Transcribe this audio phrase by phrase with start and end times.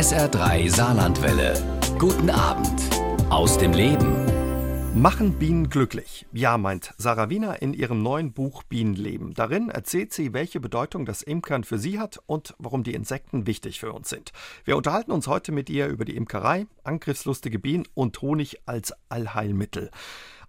[0.00, 1.52] SR3 Saarlandwelle.
[1.98, 2.80] Guten Abend
[3.28, 4.24] aus dem Leben.
[4.94, 6.24] Machen Bienen glücklich?
[6.32, 9.34] Ja, meint Sarah Wiener in ihrem neuen Buch Bienenleben.
[9.34, 13.78] Darin erzählt sie, welche Bedeutung das Imkern für sie hat und warum die Insekten wichtig
[13.78, 14.32] für uns sind.
[14.64, 19.90] Wir unterhalten uns heute mit ihr über die Imkerei, angriffslustige Bienen und Honig als Allheilmittel.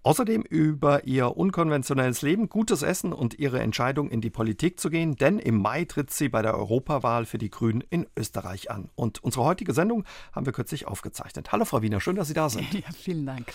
[0.03, 5.15] Außerdem über ihr unkonventionelles Leben, gutes Essen und ihre Entscheidung, in die Politik zu gehen,
[5.15, 8.89] denn im Mai tritt sie bei der Europawahl für die Grünen in Österreich an.
[8.95, 11.51] Und unsere heutige Sendung haben wir kürzlich aufgezeichnet.
[11.51, 12.67] Hallo Frau Wiener, schön, dass Sie da sind.
[12.73, 13.53] Ja, vielen Dank.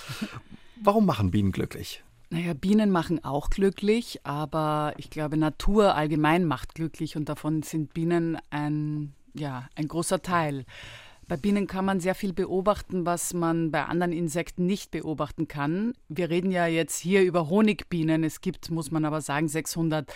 [0.80, 2.04] Warum machen Bienen glücklich?
[2.30, 7.92] Naja, Bienen machen auch glücklich, aber ich glaube, Natur allgemein macht glücklich und davon sind
[7.92, 10.64] Bienen ein, ja, ein großer Teil.
[11.28, 15.92] Bei Bienen kann man sehr viel beobachten, was man bei anderen Insekten nicht beobachten kann.
[16.08, 18.22] Wir reden ja jetzt hier über Honigbienen.
[18.22, 20.12] Es gibt, muss man aber sagen, 600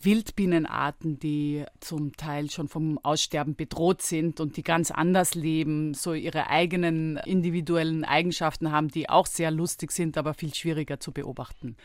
[0.00, 6.12] Wildbienenarten, die zum Teil schon vom Aussterben bedroht sind und die ganz anders leben, so
[6.14, 11.76] ihre eigenen individuellen Eigenschaften haben, die auch sehr lustig sind, aber viel schwieriger zu beobachten.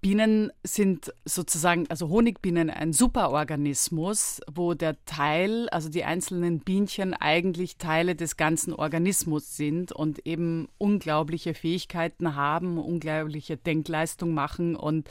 [0.00, 7.78] Bienen sind sozusagen, also Honigbienen, ein Superorganismus, wo der Teil, also die einzelnen Bienchen eigentlich
[7.78, 15.08] Teile des ganzen Organismus sind und eben unglaubliche Fähigkeiten haben, unglaubliche Denkleistung machen und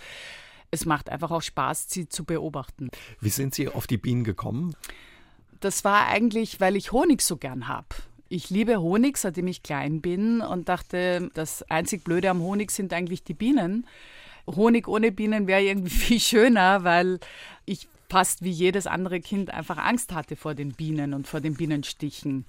[0.71, 2.89] es macht einfach auch Spaß, sie zu beobachten.
[3.19, 4.75] Wie sind Sie auf die Bienen gekommen?
[5.59, 7.87] Das war eigentlich, weil ich Honig so gern habe.
[8.29, 12.93] Ich liebe Honig, seitdem ich klein bin und dachte, das einzig Blöde am Honig sind
[12.93, 13.85] eigentlich die Bienen.
[14.47, 17.19] Honig ohne Bienen wäre irgendwie viel schöner, weil
[17.65, 21.55] ich fast wie jedes andere Kind einfach Angst hatte vor den Bienen und vor den
[21.55, 22.45] Bienenstichen.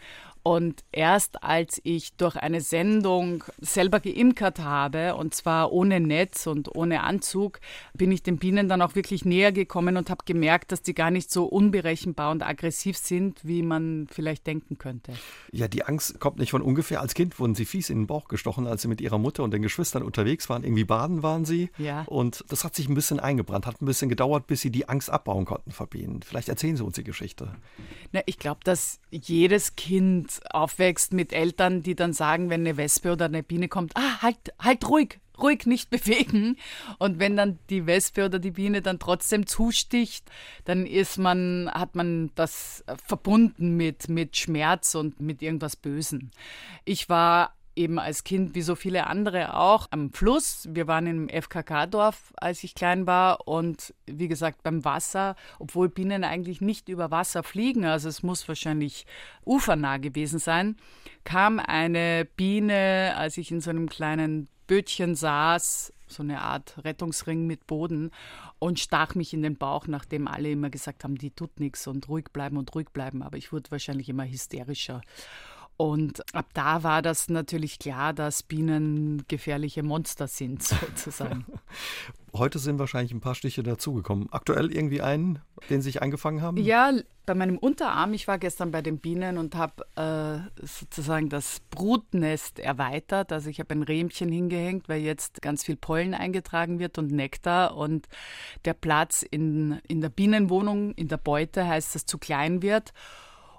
[0.48, 6.74] Und erst als ich durch eine Sendung selber geimkert habe, und zwar ohne Netz und
[6.74, 7.60] ohne Anzug,
[7.92, 11.10] bin ich den Bienen dann auch wirklich näher gekommen und habe gemerkt, dass die gar
[11.10, 15.12] nicht so unberechenbar und aggressiv sind, wie man vielleicht denken könnte.
[15.52, 17.02] Ja, die Angst kommt nicht von ungefähr.
[17.02, 19.50] Als Kind wurden sie fies in den Bauch gestochen, als sie mit ihrer Mutter und
[19.50, 20.64] den Geschwistern unterwegs waren.
[20.64, 21.68] Irgendwie baden waren sie.
[21.76, 22.04] Ja.
[22.06, 25.10] Und das hat sich ein bisschen eingebrannt, hat ein bisschen gedauert, bis sie die Angst
[25.10, 26.22] abbauen konnten vor Bienen.
[26.22, 27.54] Vielleicht erzählen Sie uns die Geschichte.
[28.12, 33.12] Na, ich glaube, dass jedes Kind aufwächst mit Eltern, die dann sagen, wenn eine Wespe
[33.12, 36.56] oder eine Biene kommt, ah, halt, halt ruhig, ruhig nicht bewegen.
[36.98, 40.24] Und wenn dann die Wespe oder die Biene dann trotzdem zusticht,
[40.64, 46.30] dann ist man, hat man das verbunden mit, mit Schmerz und mit irgendwas Bösen.
[46.84, 50.68] Ich war eben als Kind, wie so viele andere auch, am Fluss.
[50.70, 53.46] Wir waren im FKK-Dorf, als ich klein war.
[53.46, 58.46] Und wie gesagt, beim Wasser, obwohl Bienen eigentlich nicht über Wasser fliegen, also es muss
[58.48, 59.06] wahrscheinlich
[59.44, 60.76] ufernah gewesen sein,
[61.24, 67.46] kam eine Biene, als ich in so einem kleinen Bötchen saß, so eine Art Rettungsring
[67.46, 68.10] mit Boden
[68.58, 72.08] und stach mich in den Bauch, nachdem alle immer gesagt haben, die tut nichts und
[72.08, 73.22] ruhig bleiben und ruhig bleiben.
[73.22, 75.00] Aber ich wurde wahrscheinlich immer hysterischer.
[75.78, 80.60] Und ab da war das natürlich klar, dass Bienen gefährliche Monster sind,
[80.96, 81.46] sozusagen.
[82.34, 84.26] Heute sind wahrscheinlich ein paar Stiche dazugekommen.
[84.32, 85.38] Aktuell irgendwie einen,
[85.70, 86.56] den Sie sich eingefangen haben?
[86.56, 86.92] Ja,
[87.26, 88.12] bei meinem Unterarm.
[88.12, 93.30] Ich war gestern bei den Bienen und habe äh, sozusagen das Brutnest erweitert.
[93.30, 97.76] Also ich habe ein Rähmchen hingehängt, weil jetzt ganz viel Pollen eingetragen wird und Nektar.
[97.76, 98.08] Und
[98.64, 102.92] der Platz in, in der Bienenwohnung, in der Beute, heißt, dass zu klein wird.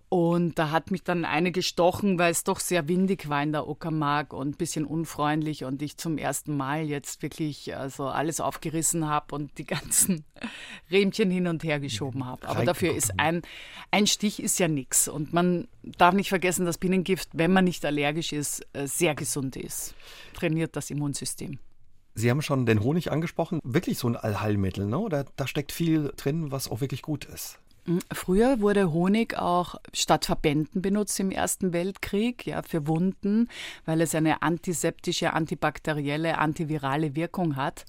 [0.09, 3.68] Und da hat mich dann eine gestochen, weil es doch sehr windig war in der
[3.68, 9.08] Uckermark und ein bisschen unfreundlich und ich zum ersten Mal jetzt wirklich also alles aufgerissen
[9.08, 10.25] habe und die ganzen
[10.92, 12.47] Rähmchen hin und her geschoben habe.
[12.47, 13.44] Aber dafür ist ein,
[13.92, 15.08] ein Stich ist ja nichts.
[15.08, 19.58] Und man darf nicht vergessen, dass Bienengift, wenn man nicht allergisch ist, äh, sehr gesund
[19.58, 19.94] ist.
[20.34, 21.59] Trainiert das Immunsystem.
[22.16, 23.59] Sie haben schon den Honig angesprochen.
[23.64, 25.06] Wirklich so ein Allheilmittel, ne?
[25.08, 27.59] Da, da steckt viel drin, was auch wirklich gut ist.
[28.12, 33.50] Früher wurde Honig auch statt Verbänden benutzt im Ersten Weltkrieg, ja, für Wunden,
[33.86, 37.86] weil es eine antiseptische, antibakterielle, antivirale Wirkung hat.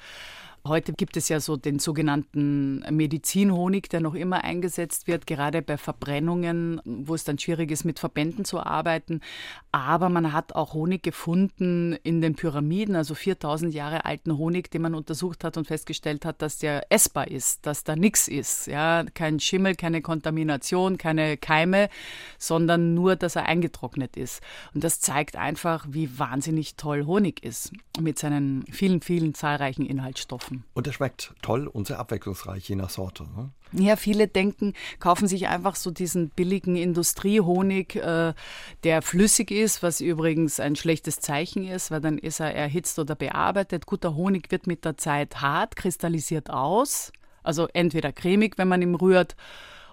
[0.66, 5.78] Heute gibt es ja so den sogenannten Medizinhonig, der noch immer eingesetzt wird, gerade bei
[5.78, 9.22] Verbrennungen, wo es dann schwierig ist, mit Verbänden zu arbeiten.
[9.72, 14.82] Aber man hat auch Honig gefunden in den Pyramiden, also 4000 Jahre alten Honig, den
[14.82, 18.66] man untersucht hat und festgestellt hat, dass der essbar ist, dass da nichts ist.
[18.66, 21.88] Ja, kein Schimmel, keine Kontamination, keine Keime,
[22.38, 24.42] sondern nur, dass er eingetrocknet ist.
[24.74, 30.49] Und das zeigt einfach, wie wahnsinnig toll Honig ist mit seinen vielen, vielen zahlreichen Inhaltsstoffen
[30.50, 30.64] kaufen.
[30.74, 33.24] Und er schmeckt toll und sehr abwechslungsreich, je nach Sorte.
[33.24, 33.50] Ne?
[33.72, 38.34] Ja, viele denken, kaufen sich einfach so diesen billigen Industriehonig, äh,
[38.84, 43.14] der flüssig ist, was übrigens ein schlechtes Zeichen ist, weil dann ist er erhitzt oder
[43.14, 43.86] bearbeitet.
[43.86, 47.12] Guter Honig wird mit der Zeit hart, kristallisiert aus,
[47.42, 49.36] also entweder cremig, wenn man ihn rührt,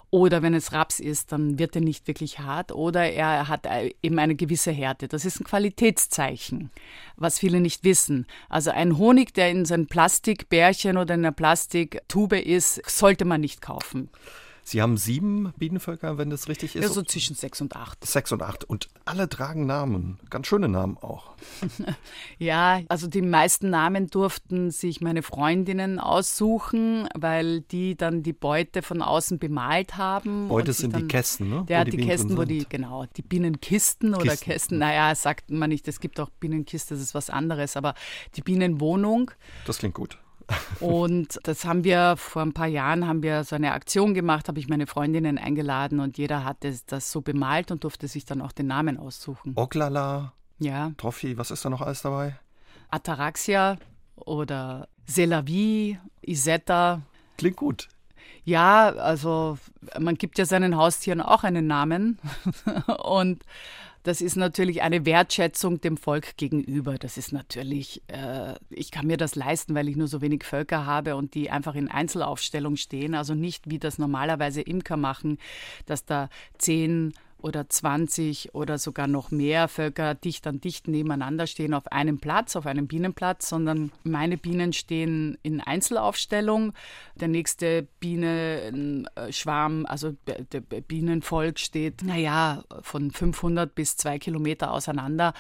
[0.10, 3.94] Oder wenn es Raps ist, dann wird er nicht wirklich hart oder er hat äh,
[4.02, 5.10] eben eine gewisse Härte.
[5.10, 6.72] Das ist ein Qualitätszeichen,
[7.18, 8.26] was viele nicht wissen.
[8.48, 13.42] Also ein Honig, der in so einem Plastikbärchen oder in einer Plastiktube ist, sollte man
[13.42, 14.10] nicht kaufen.
[14.68, 16.84] Sie haben sieben Bienenvölker, wenn das richtig ist?
[16.84, 18.06] Ja, so zwischen sechs und acht.
[18.06, 18.66] Sechs und acht.
[18.66, 20.20] Und alle tragen Namen.
[20.30, 21.38] Ganz schöne Namen auch.
[22.38, 28.82] ja, also die meisten Namen durften sich meine Freundinnen aussuchen, weil die dann die Beute
[28.82, 30.50] von außen bemalt haben.
[30.50, 31.66] Beute sind dann, die Kästen, ne?
[31.70, 34.52] Ja, die, die Kästen, wo die, genau, die Bienenkisten oder Kisten.
[34.52, 34.80] Kästen.
[34.80, 37.94] Naja, sagt man nicht, es gibt auch Bienenkiste, das ist was anderes, aber
[38.36, 39.32] die Bienenwohnung.
[39.66, 40.20] Das klingt gut.
[40.80, 44.60] Und das haben wir vor ein paar Jahren haben wir so eine Aktion gemacht, habe
[44.60, 46.58] ich meine Freundinnen eingeladen und jeder hat
[46.88, 49.54] das so bemalt und durfte sich dann auch den Namen aussuchen.
[49.56, 50.34] Oklala.
[50.60, 50.92] Ja.
[50.98, 52.40] Trophy, was ist da noch alles dabei?
[52.90, 53.78] Ataraxia
[54.16, 57.02] oder Selavi, Isetta.
[57.38, 57.90] Klingt gut.
[58.44, 59.58] Ja, also
[60.00, 62.20] man gibt ja seinen Haustieren auch einen Namen
[63.04, 63.44] und
[64.08, 66.98] das ist natürlich eine Wertschätzung dem Volk gegenüber.
[66.98, 70.86] Das ist natürlich, äh, ich kann mir das leisten, weil ich nur so wenig Völker
[70.86, 73.16] habe und die einfach in Einzelaufstellung stehen.
[73.16, 75.40] Also nicht, wie das normalerweise Imker machen,
[75.88, 81.74] dass da zehn oder 20 oder sogar noch mehr Völker dicht an dicht nebeneinander stehen
[81.74, 86.74] auf einem Platz, auf einem Bienenplatz, sondern meine Bienen stehen in Einzelaufstellung.
[87.16, 95.34] Der nächste Bienenschwarm, also der Bienenvolk steht, naja, von 500 bis 2 Kilometer auseinander,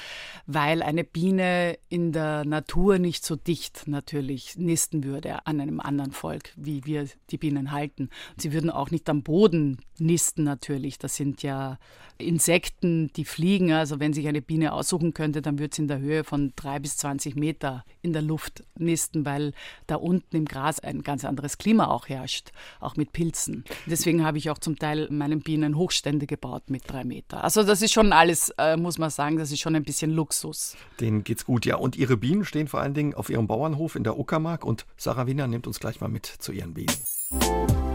[0.46, 6.12] weil eine Biene in der Natur nicht so dicht natürlich nisten würde an einem anderen
[6.12, 8.10] Volk, wie wir die Bienen halten.
[8.38, 11.00] Sie würden auch nicht am Boden nisten natürlich.
[11.00, 11.80] Das sind ja
[12.18, 13.72] Insekten, die fliegen.
[13.72, 16.80] Also wenn sich eine Biene aussuchen könnte, dann würde sie in der Höhe von drei
[16.80, 19.54] bis 20 Meter in der Luft nisten, weil
[19.88, 23.64] da unten im Gras ein ganz anderes Klima auch herrscht, auch mit Pilzen.
[23.86, 27.44] Deswegen habe ich auch zum Teil meinen Bienen Hochstände gebaut mit drei Meter.
[27.44, 30.76] Also das ist schon alles, äh, muss man sagen, das ist schon ein bisschen Luxus.
[31.00, 31.76] Denen geht's gut, ja.
[31.76, 35.28] Und Ihre Bienen stehen vor allen Dingen auf Ihrem Bauernhof in der Uckermark und Sarah
[35.28, 37.87] Wiener nimmt uns gleich mal mit zu ihren Bienen.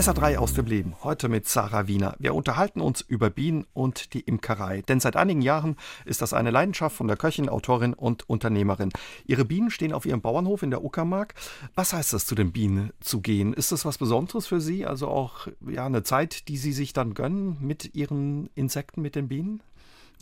[0.00, 2.16] SA3 aus dem Leben, heute mit Sarah Wiener.
[2.18, 5.76] Wir unterhalten uns über Bienen und die Imkerei, denn seit einigen Jahren
[6.06, 8.88] ist das eine Leidenschaft von der Köchin, Autorin und Unternehmerin.
[9.26, 11.34] Ihre Bienen stehen auf ihrem Bauernhof in der Uckermark.
[11.74, 13.52] Was heißt das, zu den Bienen zu gehen?
[13.52, 14.86] Ist das was Besonderes für Sie?
[14.86, 19.28] Also auch ja, eine Zeit, die Sie sich dann gönnen mit Ihren Insekten, mit den
[19.28, 19.62] Bienen?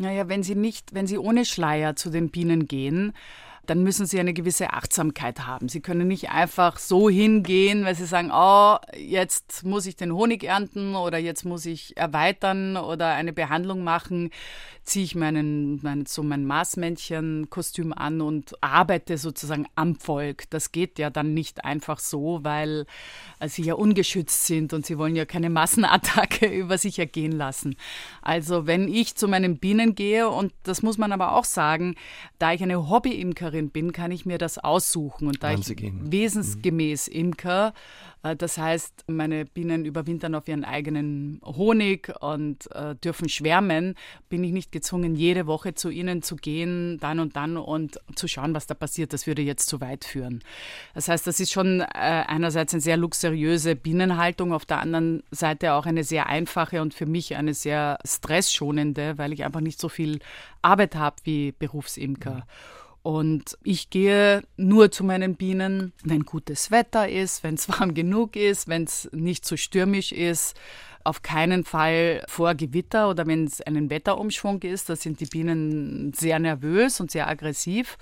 [0.00, 3.12] Naja, wenn Sie nicht, wenn Sie ohne Schleier zu den Bienen gehen,
[3.69, 5.69] dann müssen sie eine gewisse Achtsamkeit haben.
[5.69, 10.43] Sie können nicht einfach so hingehen, weil sie sagen, oh, jetzt muss ich den Honig
[10.43, 14.31] ernten oder jetzt muss ich erweitern oder eine Behandlung machen,
[14.85, 20.49] ziehe ich meinen, mein, so mein Maßmännchen-Kostüm an und arbeite sozusagen am Volk.
[20.49, 22.87] Das geht ja dann nicht einfach so, weil
[23.38, 27.76] äh, sie ja ungeschützt sind und sie wollen ja keine Massenattacke über sich ergehen lassen.
[28.23, 31.94] Also wenn ich zu meinen Bienen gehe, und das muss man aber auch sagen,
[32.38, 35.28] da ich eine Hobby-Imkerin bin, kann ich mir das aussuchen.
[35.28, 37.75] Und da ich wesensgemäß Imker,
[38.22, 43.94] äh, das heißt, meine Bienen überwintern auf ihren eigenen Honig und äh, dürfen schwärmen.
[44.28, 48.28] Bin ich nicht gezwungen, jede Woche zu ihnen zu gehen, dann und dann und zu
[48.28, 49.12] schauen, was da passiert.
[49.12, 50.43] Das würde jetzt zu weit führen.
[50.94, 55.75] Das heißt, das ist schon äh, einerseits eine sehr luxuriöse Bienenhaltung, auf der anderen Seite
[55.75, 59.88] auch eine sehr einfache und für mich eine sehr stressschonende, weil ich einfach nicht so
[59.88, 60.20] viel
[60.62, 62.34] Arbeit habe wie Berufsimker.
[62.34, 62.43] Mhm.
[63.08, 68.36] Und ich gehe nur zu meinen Bienen, wenn gutes Wetter ist, wenn es warm genug
[68.36, 70.60] ist, wenn es nicht zu stürmisch ist.
[71.05, 74.91] Auf keinen Fall vor Gewitter oder wenn es einen Wetterumschwung ist.
[74.91, 77.96] Da sind die Bienen sehr nervös und sehr aggressiv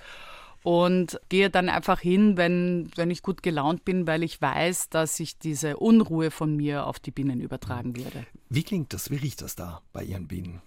[0.61, 5.21] und gehe dann einfach hin, wenn, wenn ich gut gelaunt bin, weil ich weiß, dass
[5.21, 8.25] ich diese Unruhe von mir auf die Bienen übertragen würde.
[8.49, 9.09] Wie klingt das?
[9.09, 10.61] Wie riecht das da bei Ihren Bienen?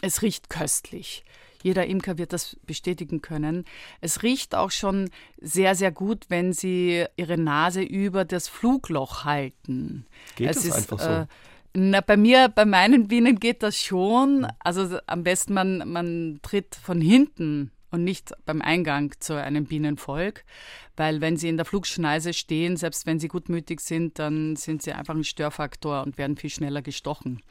[0.00, 1.24] Es riecht köstlich.
[1.62, 3.64] Jeder Imker wird das bestätigen können.
[4.00, 10.06] Es riecht auch schon sehr, sehr gut, wenn Sie Ihre Nase über das Flugloch halten.
[10.36, 11.08] Geht es ist, einfach so?
[11.08, 11.26] Äh,
[11.72, 14.46] na, bei mir, bei meinen Bienen geht das schon.
[14.58, 20.44] Also am besten man, man tritt von hinten und nicht beim Eingang zu einem Bienenvolk,
[20.96, 24.92] weil wenn sie in der Flugschneise stehen, selbst wenn sie gutmütig sind, dann sind sie
[24.92, 27.42] einfach ein Störfaktor und werden viel schneller gestochen.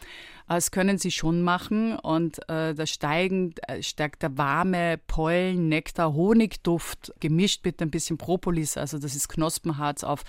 [0.48, 6.14] Das können sie schon machen und äh, da steigen, äh, steigt der warme Pollen, Nektar,
[6.14, 10.24] Honigduft gemischt mit ein bisschen Propolis, also das ist Knospenharz auf,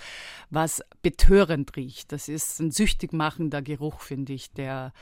[0.49, 2.11] was betörend riecht.
[2.11, 4.93] Das ist ein süchtig machender Geruch, finde ich, der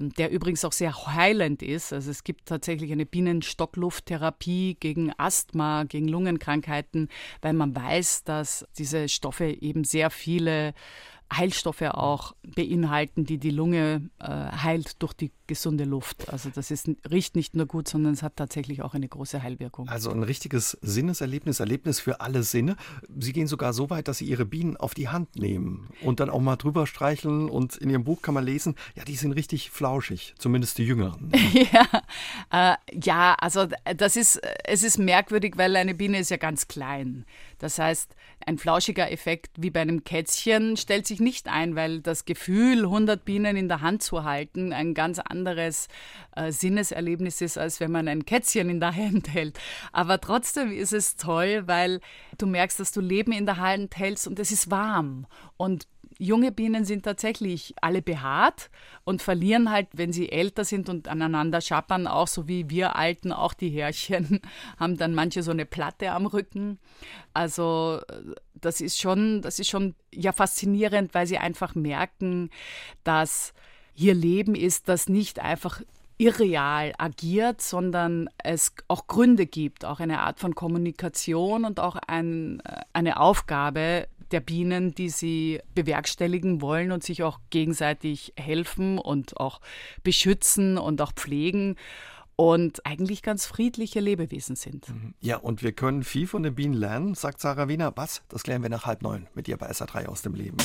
[0.00, 1.92] der übrigens auch sehr heilend ist.
[1.92, 7.08] Also es gibt tatsächlich eine Bienenstocklufttherapie gegen Asthma, gegen Lungenkrankheiten,
[7.42, 10.74] weil man weiß, dass diese Stoffe eben sehr viele
[11.32, 16.28] Heilstoffe auch beinhalten, die die Lunge äh, heilt durch die gesunde Luft.
[16.30, 19.88] Also das ist, riecht nicht nur gut, sondern es hat tatsächlich auch eine große Heilwirkung.
[19.88, 22.76] Also ein richtiges Sinneserlebnis, Erlebnis für alle Sinne.
[23.18, 26.30] Sie gehen sogar so weit, dass Sie Ihre Bienen auf die Hand nehmen und dann
[26.30, 29.70] auch mal drüber streicheln und in Ihrem Buch kann man lesen, ja, die sind richtig
[29.70, 31.30] flauschig, zumindest die Jüngeren.
[31.52, 36.68] ja, äh, ja, also das ist, es ist merkwürdig, weil eine Biene ist ja ganz
[36.68, 37.24] klein.
[37.58, 38.14] Das heißt,
[38.46, 43.24] ein flauschiger Effekt wie bei einem Kätzchen stellt sich nicht ein, weil das Gefühl, 100
[43.24, 48.08] Bienen in der Hand zu halten, ein ganz anderes äh, Sinneserlebnis ist, als wenn man
[48.08, 49.58] ein Kätzchen in der Hand hält.
[49.92, 52.00] Aber trotzdem ist es toll, weil
[52.38, 55.26] du merkst, dass du Leben in der Hand hältst und es ist warm.
[55.56, 55.86] Und
[56.18, 58.70] junge Bienen sind tatsächlich alle behaart
[59.04, 63.32] und verlieren halt, wenn sie älter sind und aneinander schappern, auch so wie wir Alten,
[63.32, 64.40] auch die Härchen,
[64.78, 66.78] haben dann manche so eine Platte am Rücken.
[67.32, 68.00] Also
[68.54, 72.50] das ist schon, das ist schon ja faszinierend, weil sie einfach merken,
[73.02, 73.52] dass
[73.94, 75.80] hier Leben ist, das nicht einfach
[76.16, 82.62] irreal agiert, sondern es auch Gründe gibt, auch eine Art von Kommunikation und auch ein,
[82.92, 89.60] eine Aufgabe, der Bienen, die sie bewerkstelligen wollen und sich auch gegenseitig helfen und auch
[90.02, 91.76] beschützen und auch pflegen
[92.36, 94.88] und eigentlich ganz friedliche Lebewesen sind.
[94.88, 95.14] Mhm.
[95.20, 97.92] Ja, und wir können viel von den Bienen lernen, sagt Sarah Wiener.
[97.96, 98.22] Was?
[98.28, 100.56] Das klären wir nach halb neun mit ihr bei SA3 aus dem Leben.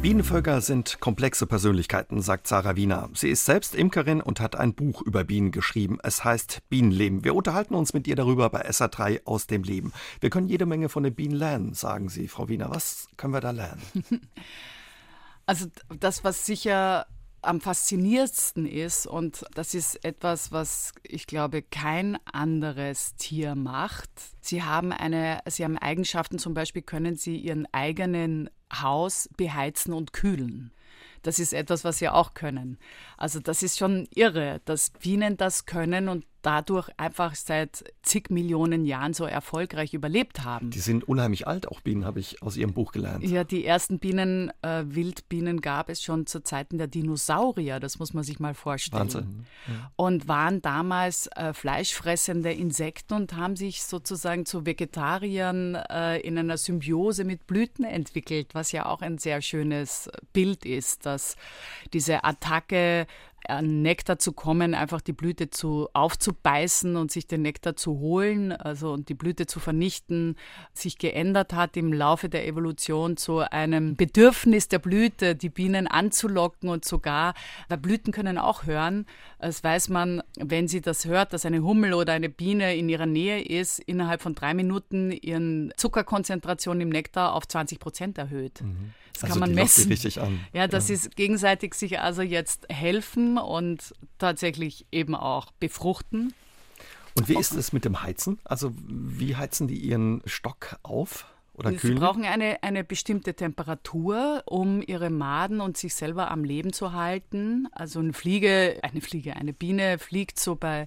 [0.00, 3.10] Bienenvölker sind komplexe Persönlichkeiten, sagt Sarah Wiener.
[3.14, 5.98] Sie ist selbst Imkerin und hat ein Buch über Bienen geschrieben.
[6.04, 7.24] Es heißt Bienenleben.
[7.24, 9.92] Wir unterhalten uns mit ihr darüber bei SA3 aus dem Leben.
[10.20, 12.70] Wir können jede Menge von den Bienen lernen, sagen Sie, Frau Wiener.
[12.70, 13.82] Was können wir da lernen?
[15.46, 15.64] Also
[15.98, 17.06] das, was sicher
[17.40, 24.10] am faszinierendsten ist, und das ist etwas, was ich glaube kein anderes Tier macht.
[24.42, 30.12] Sie haben eine, sie haben Eigenschaften, zum Beispiel können sie ihren eigenen Haus beheizen und
[30.12, 30.72] kühlen.
[31.22, 32.78] Das ist etwas, was sie auch können.
[33.16, 38.84] Also das ist schon irre, dass Bienen das können und dadurch einfach seit zig Millionen
[38.84, 40.70] Jahren so erfolgreich überlebt haben.
[40.70, 43.24] Die sind unheimlich alt, auch Bienen, habe ich aus Ihrem Buch gelernt.
[43.24, 48.14] Ja, die ersten Bienen, äh, Wildbienen gab es schon zu Zeiten der Dinosaurier, das muss
[48.14, 49.00] man sich mal vorstellen.
[49.02, 49.46] Wahnsinn.
[49.66, 49.90] Ja.
[49.96, 56.56] Und waren damals äh, fleischfressende Insekten und haben sich sozusagen zu Vegetariern äh, in einer
[56.56, 61.36] Symbiose mit Blüten entwickelt, was ja auch ein sehr schönes Bild ist, dass
[61.92, 63.06] diese Attacke
[63.46, 68.52] an Nektar zu kommen, einfach die Blüte zu aufzubeißen und sich den Nektar zu holen,
[68.52, 70.36] also und die Blüte zu vernichten,
[70.72, 76.68] sich geändert hat im Laufe der Evolution zu einem Bedürfnis der Blüte, die Bienen anzulocken
[76.68, 77.34] und sogar,
[77.68, 79.06] weil Blüten können auch hören.
[79.38, 83.06] Das weiß man, wenn sie das hört, dass eine Hummel oder eine Biene in ihrer
[83.06, 88.62] Nähe ist, innerhalb von drei Minuten ihren Zuckerkonzentration im Nektar auf 20 Prozent erhöht.
[88.62, 88.92] Mhm.
[89.20, 89.88] Das also kann man messen.
[89.88, 90.40] Richtig an.
[90.52, 90.94] Ja, das ja.
[90.94, 96.32] ist gegenseitig sich also jetzt helfen und tatsächlich eben auch befruchten.
[97.14, 98.38] Und wie ist es mit dem Heizen?
[98.44, 101.26] Also wie heizen die ihren Stock auf?
[101.54, 106.72] Oder Sie brauchen eine, eine bestimmte Temperatur, um ihre Maden und sich selber am Leben
[106.72, 107.66] zu halten.
[107.72, 110.86] Also eine Fliege, eine Fliege, eine Biene fliegt so bei,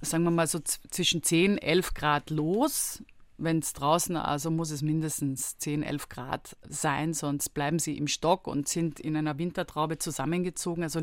[0.00, 3.04] sagen wir mal so zwischen 10, 11 Grad los
[3.38, 8.08] wenn es draußen, also muss es mindestens 10, 11 Grad sein, sonst bleiben sie im
[8.08, 11.00] Stock und sind in einer Wintertraube zusammengezogen, also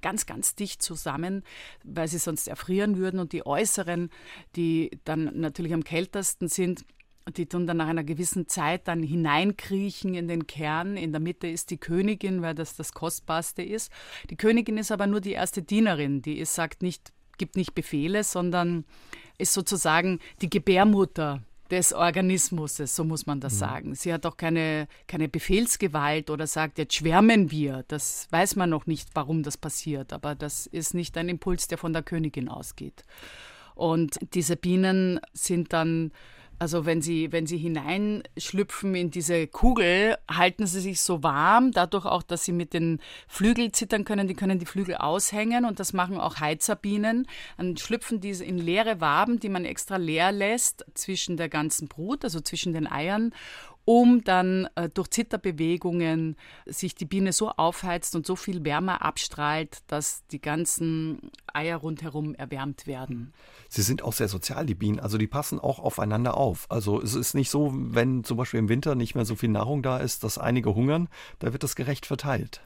[0.00, 1.44] ganz, ganz dicht zusammen,
[1.84, 3.20] weil sie sonst erfrieren würden.
[3.20, 4.10] Und die äußeren,
[4.56, 6.86] die dann natürlich am kältesten sind,
[7.36, 10.96] die tun dann nach einer gewissen Zeit dann hineinkriechen in den Kern.
[10.96, 13.90] In der Mitte ist die Königin, weil das das Kostbarste ist.
[14.30, 18.24] Die Königin ist aber nur die erste Dienerin, die ist, sagt nicht, gibt nicht Befehle,
[18.24, 18.84] sondern
[19.38, 21.42] ist sozusagen die Gebärmutter
[21.74, 23.58] des Organismus, so muss man das mhm.
[23.58, 23.94] sagen.
[23.94, 27.84] Sie hat auch keine, keine Befehlsgewalt oder sagt, jetzt schwärmen wir.
[27.88, 31.78] Das weiß man noch nicht, warum das passiert, aber das ist nicht ein Impuls, der
[31.78, 33.02] von der Königin ausgeht.
[33.74, 36.12] Und diese Bienen sind dann
[36.58, 42.06] also wenn sie, wenn sie hineinschlüpfen in diese Kugel, halten sie sich so warm, dadurch
[42.06, 45.92] auch, dass sie mit den Flügeln zittern können, die können die Flügel aushängen und das
[45.92, 47.26] machen auch Heizerbienen.
[47.56, 52.24] Dann schlüpfen diese in leere Waben, die man extra leer lässt zwischen der ganzen Brut,
[52.24, 53.32] also zwischen den Eiern
[53.84, 56.36] um dann äh, durch Zitterbewegungen
[56.66, 62.34] sich die Biene so aufheizt und so viel Wärme abstrahlt, dass die ganzen Eier rundherum
[62.34, 63.32] erwärmt werden.
[63.68, 65.00] Sie sind auch sehr sozial, die Bienen.
[65.00, 66.66] Also die passen auch aufeinander auf.
[66.70, 69.82] Also es ist nicht so, wenn zum Beispiel im Winter nicht mehr so viel Nahrung
[69.82, 72.62] da ist, dass einige hungern, da wird das gerecht verteilt.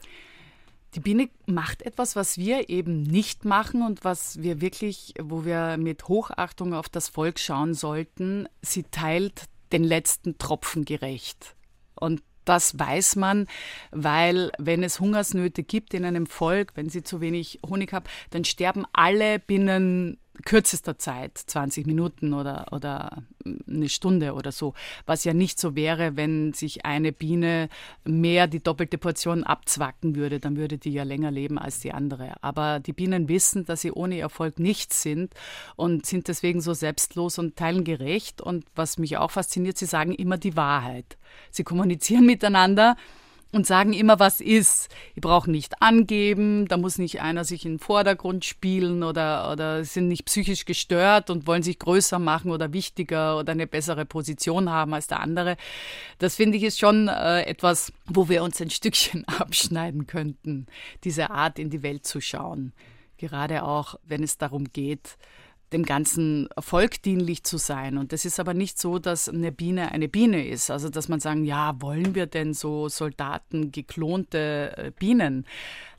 [0.95, 5.77] Die Biene macht etwas, was wir eben nicht machen und was wir wirklich, wo wir
[5.77, 8.47] mit Hochachtung auf das Volk schauen sollten.
[8.63, 11.55] Sie teilt den letzten Tropfen gerecht.
[11.95, 13.47] Und das weiß man,
[13.91, 18.43] weil wenn es Hungersnöte gibt in einem Volk, wenn sie zu wenig Honig haben, dann
[18.43, 23.23] sterben alle binnen kürzester Zeit, 20 Minuten oder, oder
[23.67, 24.73] eine Stunde oder so,
[25.05, 27.69] was ja nicht so wäre, wenn sich eine Biene
[28.03, 32.33] mehr die doppelte Portion abzwacken würde, dann würde die ja länger leben als die andere.
[32.41, 35.33] Aber die Bienen wissen, dass sie ohne Erfolg nichts sind
[35.75, 38.41] und sind deswegen so selbstlos und teilen gerecht.
[38.41, 41.17] Und was mich auch fasziniert, sie sagen immer die Wahrheit.
[41.51, 42.95] Sie kommunizieren miteinander
[43.51, 44.89] und sagen immer, was ist.
[45.15, 49.83] Die brauchen nicht angeben, da muss nicht einer sich in den Vordergrund spielen oder, oder
[49.83, 54.69] sind nicht psychisch gestört und wollen sich größer machen oder wichtiger oder eine bessere Position
[54.69, 55.57] haben als der andere.
[56.19, 60.67] Das finde ich ist schon äh, etwas, wo wir uns ein Stückchen abschneiden könnten,
[61.03, 62.73] diese Art in die Welt zu schauen.
[63.17, 65.17] Gerade auch, wenn es darum geht,
[65.73, 67.97] dem ganzen Volk dienlich zu sein.
[67.97, 70.71] Und das ist aber nicht so, dass eine Biene eine Biene ist.
[70.71, 75.45] Also, dass man sagen, ja, wollen wir denn so Soldaten, geklonte äh, Bienen?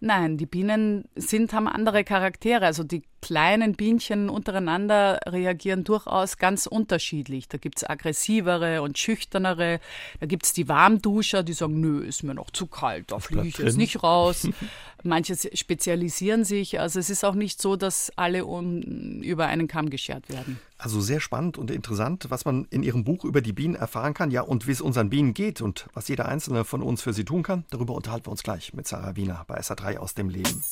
[0.00, 2.64] Nein, die Bienen sind, haben andere Charaktere.
[2.64, 7.48] Also die kleinen Bienchen untereinander reagieren durchaus ganz unterschiedlich.
[7.48, 9.78] Da gibt es aggressivere und schüchternere.
[10.18, 13.48] Da gibt es die Warmduscher, die sagen, nö, ist mir noch zu kalt, da fliege
[13.48, 14.48] ich jetzt nicht raus.
[15.02, 16.80] Manche spezialisieren sich.
[16.80, 18.82] Also es ist auch nicht so, dass alle um,
[19.22, 20.58] über einen Kamm geschert werden.
[20.78, 24.30] Also sehr spannend und interessant, was man in Ihrem Buch über die Bienen erfahren kann,
[24.30, 27.24] ja, und wie es unseren Bienen geht und was jeder einzelne von uns für sie
[27.24, 27.64] tun kann.
[27.70, 30.64] Darüber unterhalten wir uns gleich mit Sarah Wiener bei SA3 aus dem Leben.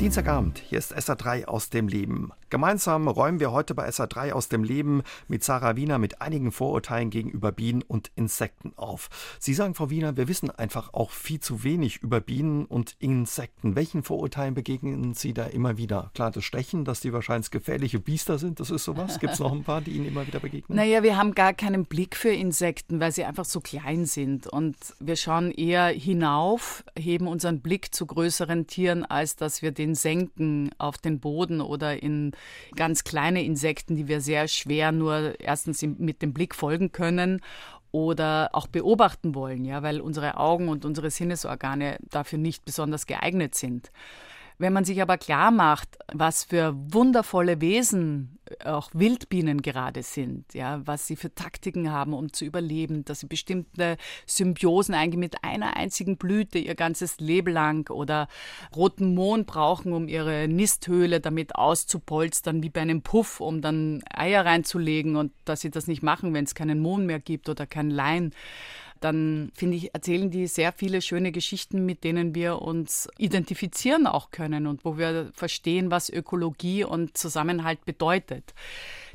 [0.00, 2.32] Dienstagabend, hier ist SA3 aus dem Leben.
[2.50, 7.10] Gemeinsam räumen wir heute bei SA3 aus dem Leben mit Sarah Wiener mit einigen Vorurteilen
[7.10, 9.08] gegenüber Bienen und Insekten auf.
[9.38, 13.76] Sie sagen, Frau Wiener, wir wissen einfach auch viel zu wenig über Bienen und Insekten.
[13.76, 16.10] Welchen Vorurteilen begegnen Sie da immer wieder?
[16.14, 19.18] Klar, das Stechen, dass die wahrscheinlich gefährliche Biester sind, das ist sowas.
[19.20, 20.76] Gibt es noch ein paar, die Ihnen immer wieder begegnen?
[20.76, 24.46] Naja, wir haben gar keinen Blick für Insekten, weil sie einfach so klein sind.
[24.46, 29.83] Und wir schauen eher hinauf, heben unseren Blick zu größeren Tieren, als dass wir den
[29.92, 32.32] senken auf den Boden oder in
[32.76, 37.40] ganz kleine Insekten, die wir sehr schwer nur erstens mit dem Blick folgen können
[37.90, 43.54] oder auch beobachten wollen, ja, weil unsere Augen und unsere Sinnesorgane dafür nicht besonders geeignet
[43.54, 43.92] sind.
[44.58, 50.80] Wenn man sich aber klar macht, was für wundervolle Wesen auch Wildbienen gerade sind, ja,
[50.86, 55.76] was sie für Taktiken haben, um zu überleben, dass sie bestimmte Symbiosen eigentlich mit einer
[55.76, 58.28] einzigen Blüte ihr ganzes Leben lang oder
[58.76, 64.44] roten Mohn brauchen, um ihre Nisthöhle damit auszupolstern, wie bei einem Puff, um dann Eier
[64.44, 67.90] reinzulegen und dass sie das nicht machen, wenn es keinen Mohn mehr gibt oder kein
[67.90, 68.32] Lein
[69.04, 74.30] dann finde ich, erzählen die sehr viele schöne Geschichten, mit denen wir uns identifizieren auch
[74.30, 78.54] können und wo wir verstehen, was Ökologie und Zusammenhalt bedeutet.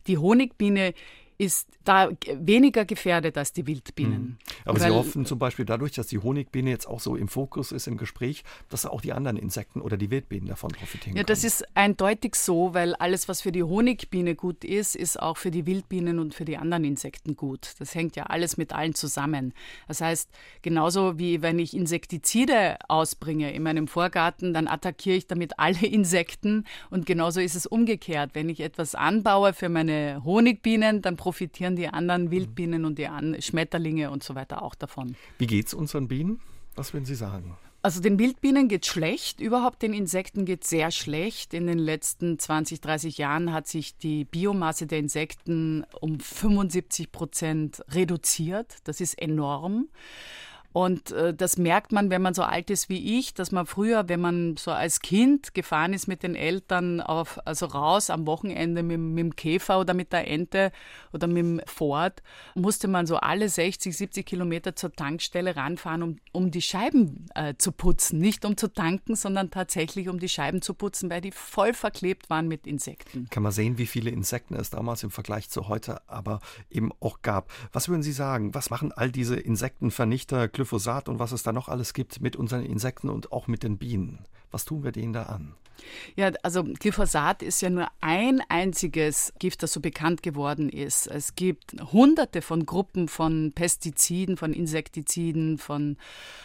[0.06, 0.94] Die Honigbiene
[1.40, 4.22] ist da weniger gefährdet als die Wildbienen.
[4.22, 4.38] Mhm.
[4.66, 7.72] Aber Weil, Sie hoffen zum Beispiel dadurch, dass die Honigbiene jetzt auch so im Fokus
[7.72, 11.46] ist im Gespräch, dass auch die anderen Insekten oder die Wildbienen davon profitieren Ja, das
[11.46, 15.66] ist eindeutig so, weil alles, was für die Honigbiene gut ist, ist auch für die
[15.66, 17.74] Wildbienen und für die anderen Insekten gut.
[17.80, 19.54] Das hängt ja alles mit allen zusammen.
[19.88, 20.30] Das heißt,
[20.62, 26.66] genauso wie wenn ich Insektizide ausbringe in meinem Vorgarten, dann attackiere ich damit alle Insekten
[26.90, 28.32] und genauso ist es umgekehrt.
[28.34, 33.08] Wenn ich etwas anbaue für meine Honigbienen, dann profitieren die anderen Wildbienen und die
[33.40, 35.16] Schmetterlinge und so weiter auch davon.
[35.38, 36.40] Wie geht es unseren Bienen?
[36.76, 37.56] Was würden Sie sagen?
[37.84, 41.54] Also den Wildbienen geht schlecht, überhaupt den Insekten geht sehr schlecht.
[41.54, 47.84] In den letzten 20, 30 Jahren hat sich die Biomasse der Insekten um 75 Prozent
[47.90, 48.78] reduziert.
[48.86, 49.88] Das ist enorm.
[50.72, 54.08] Und äh, das merkt man, wenn man so alt ist wie ich, dass man früher,
[54.08, 58.84] wenn man so als Kind gefahren ist mit den Eltern auf, also raus am Wochenende
[58.84, 60.72] mit, mit dem Käfer oder mit der Ente
[61.12, 62.22] oder mit dem Ford,
[62.54, 67.56] musste man so alle 60, 70 Kilometer zur Tankstelle ranfahren, um, um die Scheiben äh,
[67.58, 68.20] zu putzen.
[68.20, 72.30] Nicht um zu tanken, sondern tatsächlich um die Scheiben zu putzen, weil die voll verklebt
[72.30, 73.28] waren mit Insekten.
[73.30, 77.22] Kann man sehen, wie viele Insekten es damals im Vergleich zu heute aber eben auch
[77.22, 77.52] gab.
[77.74, 78.56] Was würden Sie sagen?
[78.56, 82.64] Was machen all diese Insektenvernichter, Glyphosat und was es da noch alles gibt mit unseren
[82.64, 84.26] Insekten und auch mit den Bienen.
[84.50, 85.56] Was tun wir denen da an?
[86.16, 91.08] Ja, also Glyphosat ist ja nur ein einziges Gift, das so bekannt geworden ist.
[91.08, 95.98] Es gibt hunderte von Gruppen von Pestiziden, von Insektiziden, von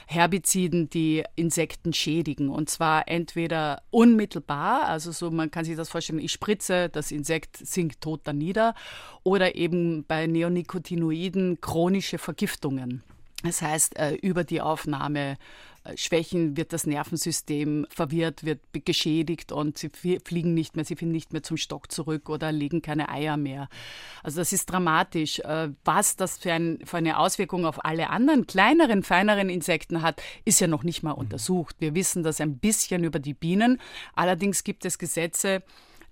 [0.06, 2.48] Herbiziden, die Insekten schädigen.
[2.48, 7.56] Und zwar entweder unmittelbar, also so, man kann sich das vorstellen, ich spritze, das Insekt
[7.56, 8.74] sinkt tot da nieder,
[9.22, 13.02] oder eben bei Neonicotinoiden chronische Vergiftungen.
[13.42, 15.36] Das heißt, äh, über die Aufnahme
[15.96, 21.32] Schwächen wird das Nervensystem verwirrt, wird geschädigt und sie fliegen nicht mehr, sie finden nicht
[21.32, 23.68] mehr zum Stock zurück oder legen keine Eier mehr.
[24.22, 25.40] Also das ist dramatisch.
[25.40, 30.22] Äh, was das für, ein, für eine Auswirkung auf alle anderen kleineren, feineren Insekten hat,
[30.44, 31.76] ist ja noch nicht mal untersucht.
[31.80, 33.78] Wir wissen das ein bisschen über die Bienen.
[34.14, 35.62] Allerdings gibt es Gesetze,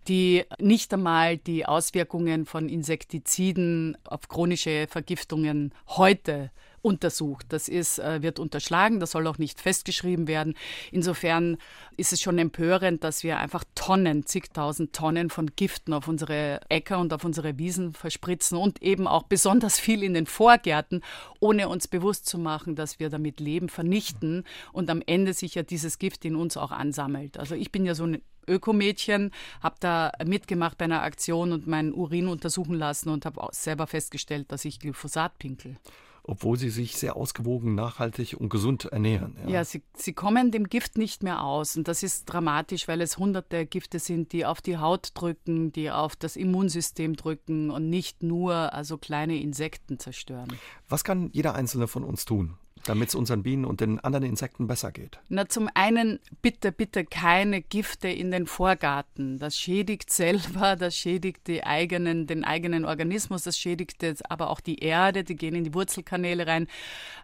[0.09, 6.51] die nicht einmal die Auswirkungen von Insektiziden auf chronische Vergiftungen heute
[6.83, 7.47] untersucht.
[7.51, 10.55] Das ist, äh, wird unterschlagen, das soll auch nicht festgeschrieben werden.
[10.91, 11.57] Insofern
[11.97, 16.99] ist es schon empörend, dass wir einfach Tonnen, zigtausend Tonnen von Giften auf unsere Äcker
[16.99, 21.03] und auf unsere Wiesen verspritzen und eben auch besonders viel in den Vorgärten,
[21.41, 25.63] ohne uns bewusst zu machen, dass wir damit Leben vernichten und am Ende sich ja
[25.63, 27.39] dieses Gift in uns auch ansammelt.
[27.39, 29.31] Also ich bin ja so ein Ökomädchen,
[29.63, 34.51] habe da mitgemacht bei einer Aktion und meinen Urin untersuchen lassen und habe selber festgestellt,
[34.51, 35.77] dass ich Glyphosat pinkel
[36.25, 39.37] obwohl sie sich sehr ausgewogen, nachhaltig und gesund ernähren.
[39.45, 41.77] Ja, ja sie, sie kommen dem Gift nicht mehr aus.
[41.77, 45.91] Und das ist dramatisch, weil es hunderte Gifte sind, die auf die Haut drücken, die
[45.91, 50.53] auf das Immunsystem drücken und nicht nur also kleine Insekten zerstören.
[50.89, 52.57] Was kann jeder Einzelne von uns tun?
[52.87, 55.19] Damit es unseren Bienen und den anderen Insekten besser geht?
[55.29, 59.39] Na, zum einen bitte, bitte keine Gifte in den Vorgarten.
[59.39, 64.61] Das schädigt selber, das schädigt die eigenen, den eigenen Organismus, das schädigt jetzt aber auch
[64.61, 66.69] die Erde, die gehen in die Wurzelkanäle rein,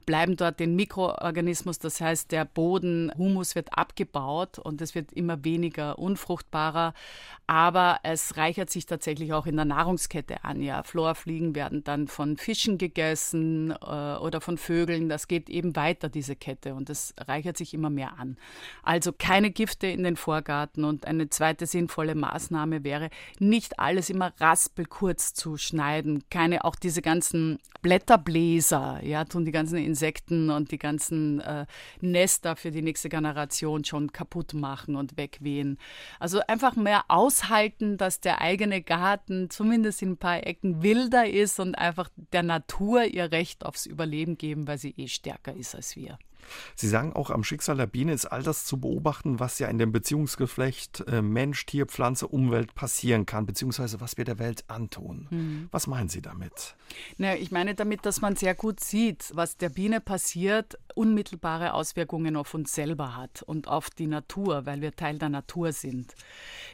[0.06, 5.44] bleiben dort den Mikroorganismus, das heißt, der Boden, Humus wird abgebaut und es wird immer
[5.44, 6.94] weniger unfruchtbarer,
[7.46, 10.62] aber es reichert sich tatsächlich auch in der Nahrungskette an.
[10.62, 15.08] Ja, Florfliegen werden dann von Fischen gegessen äh, oder von Vögeln.
[15.08, 18.36] Das geht eben weiter, diese Kette, und es reichert sich immer mehr an.
[18.82, 20.84] Also keine Gifte in den Vorgarten.
[20.84, 26.24] Und eine zweite sinnvolle Maßnahme wäre, nicht alles immer raspelkurz zu schneiden.
[26.30, 31.66] Keine, auch diese ganzen Blätterbläser, ja, tun die ganzen Insekten und die ganzen äh,
[32.00, 35.78] Nester für die nächste Generation schon kaputt machen und wegwehen.
[36.18, 41.60] Also einfach mehr aushalten, dass der eigene Garten zumindest in ein paar Ecken wilder ist
[41.60, 45.64] und einfach der Natur ihr Recht aufs Überleben geben, weil sie eh stärker teka i
[45.64, 46.16] sa svija.
[46.74, 49.78] Sie sagen auch, am Schicksal der Biene ist all das zu beobachten, was ja in
[49.78, 55.26] dem Beziehungsgeflecht äh, Mensch, Tier, Pflanze, Umwelt passieren kann, beziehungsweise was wir der Welt antun.
[55.30, 55.68] Mhm.
[55.70, 56.76] Was meinen Sie damit?
[57.16, 62.36] Na, ich meine damit, dass man sehr gut sieht, was der Biene passiert, unmittelbare Auswirkungen
[62.36, 66.14] auf uns selber hat und auf die Natur, weil wir Teil der Natur sind.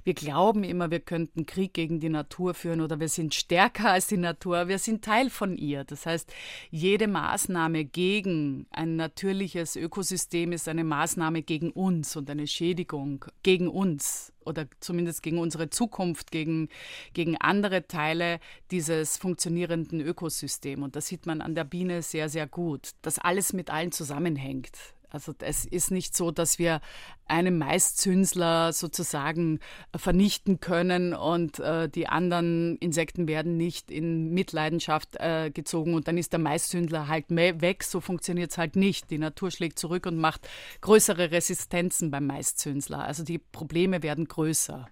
[0.04, 4.06] Wir glauben immer, wir könnten Krieg gegen die Natur führen oder wir sind stärker als
[4.06, 5.84] die Natur, wir sind Teil von ihr.
[5.84, 6.32] Das heißt,
[6.70, 13.24] jede Maßnahme gegen ein natürliches das Ökosystem ist eine Maßnahme gegen uns und eine Schädigung
[13.42, 16.68] gegen uns oder zumindest gegen unsere Zukunft, gegen,
[17.14, 20.84] gegen andere Teile dieses funktionierenden Ökosystems.
[20.84, 24.76] Und das sieht man an der Biene sehr, sehr gut, dass alles mit allen zusammenhängt.
[25.08, 26.82] Also es ist nicht so, dass wir
[27.26, 29.60] einen Maiszünsler sozusagen
[29.94, 36.18] vernichten können und äh, die anderen Insekten werden nicht in Mitleidenschaft äh, gezogen und dann
[36.18, 37.84] ist der Maiszündler halt weg.
[37.84, 39.10] So funktioniert es halt nicht.
[39.10, 40.48] Die Natur schlägt zurück und macht
[40.80, 43.04] größere Resistenzen beim Maiszünsler.
[43.04, 44.88] Also die Probleme werden größer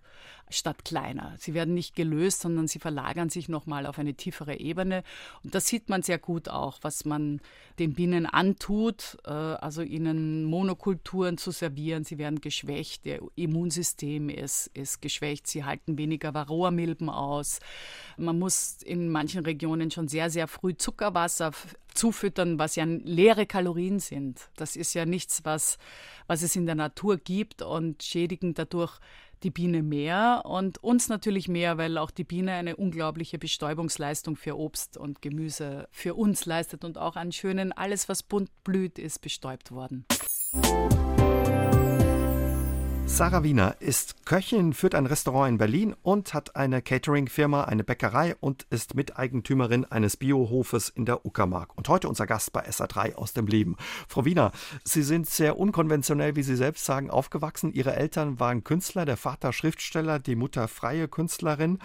[0.54, 1.34] statt kleiner.
[1.38, 5.02] Sie werden nicht gelöst, sondern sie verlagern sich nochmal auf eine tiefere Ebene.
[5.42, 7.40] Und das sieht man sehr gut auch, was man
[7.78, 12.04] den Bienen antut, äh, also ihnen Monokulturen zu servieren.
[12.04, 17.58] Sie werden geschwächt, ihr Immunsystem ist, ist geschwächt, sie halten weniger Varroamilben aus.
[18.16, 21.50] Man muss in manchen Regionen schon sehr, sehr früh Zuckerwasser
[21.94, 24.48] zufüttern, was ja leere Kalorien sind.
[24.56, 25.78] Das ist ja nichts, was,
[26.28, 29.00] was es in der Natur gibt und schädigen dadurch
[29.42, 34.56] die Biene mehr und uns natürlich mehr, weil auch die Biene eine unglaubliche Bestäubungsleistung für
[34.56, 39.20] Obst und Gemüse für uns leistet und auch an schönen, alles was bunt blüht, ist
[39.20, 40.06] bestäubt worden.
[43.14, 48.34] Sarah Wiener ist Köchin, führt ein Restaurant in Berlin und hat eine Catering-Firma, eine Bäckerei
[48.40, 51.76] und ist Miteigentümerin eines Biohofes in der Uckermark.
[51.76, 53.76] Und heute unser Gast bei SA3 aus dem Leben.
[54.08, 54.50] Frau Wiener,
[54.82, 57.70] Sie sind sehr unkonventionell, wie Sie selbst sagen, aufgewachsen.
[57.74, 61.80] Ihre Eltern waren Künstler, der Vater Schriftsteller, die Mutter freie Künstlerin,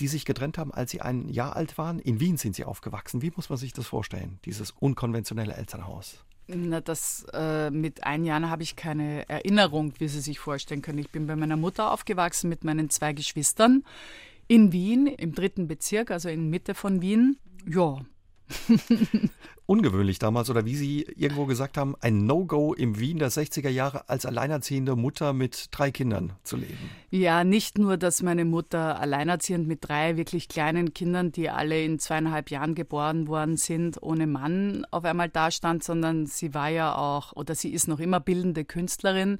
[0.00, 1.98] die sich getrennt haben, als Sie ein Jahr alt waren.
[1.98, 3.20] In Wien sind Sie aufgewachsen.
[3.20, 6.24] Wie muss man sich das vorstellen, dieses unkonventionelle Elternhaus?
[6.52, 10.98] Na, das äh, mit ein Jahren habe ich keine Erinnerung, wie Sie sich vorstellen können.
[10.98, 13.84] Ich bin bei meiner Mutter aufgewachsen mit meinen zwei Geschwistern
[14.48, 17.38] in Wien, im dritten Bezirk, also in Mitte von Wien.
[17.66, 18.00] Ja,
[19.66, 24.08] ungewöhnlich damals oder wie Sie irgendwo gesagt haben, ein No-Go im Wien der 60er Jahre
[24.08, 26.90] als alleinerziehende Mutter mit drei Kindern zu leben.
[27.10, 31.98] Ja, nicht nur, dass meine Mutter alleinerziehend mit drei wirklich kleinen Kindern, die alle in
[31.98, 37.32] zweieinhalb Jahren geboren worden sind, ohne Mann auf einmal dastand, sondern sie war ja auch
[37.32, 39.38] oder sie ist noch immer bildende Künstlerin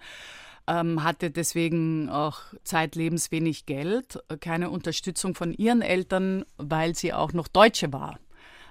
[0.70, 7.32] ähm, hatte deswegen auch zeitlebens wenig Geld, keine Unterstützung von ihren Eltern, weil sie auch
[7.32, 8.18] noch Deutsche war.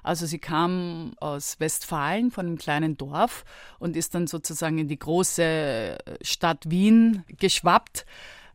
[0.03, 3.45] Also sie kam aus Westfalen von einem kleinen Dorf
[3.79, 8.05] und ist dann sozusagen in die große Stadt Wien geschwappt.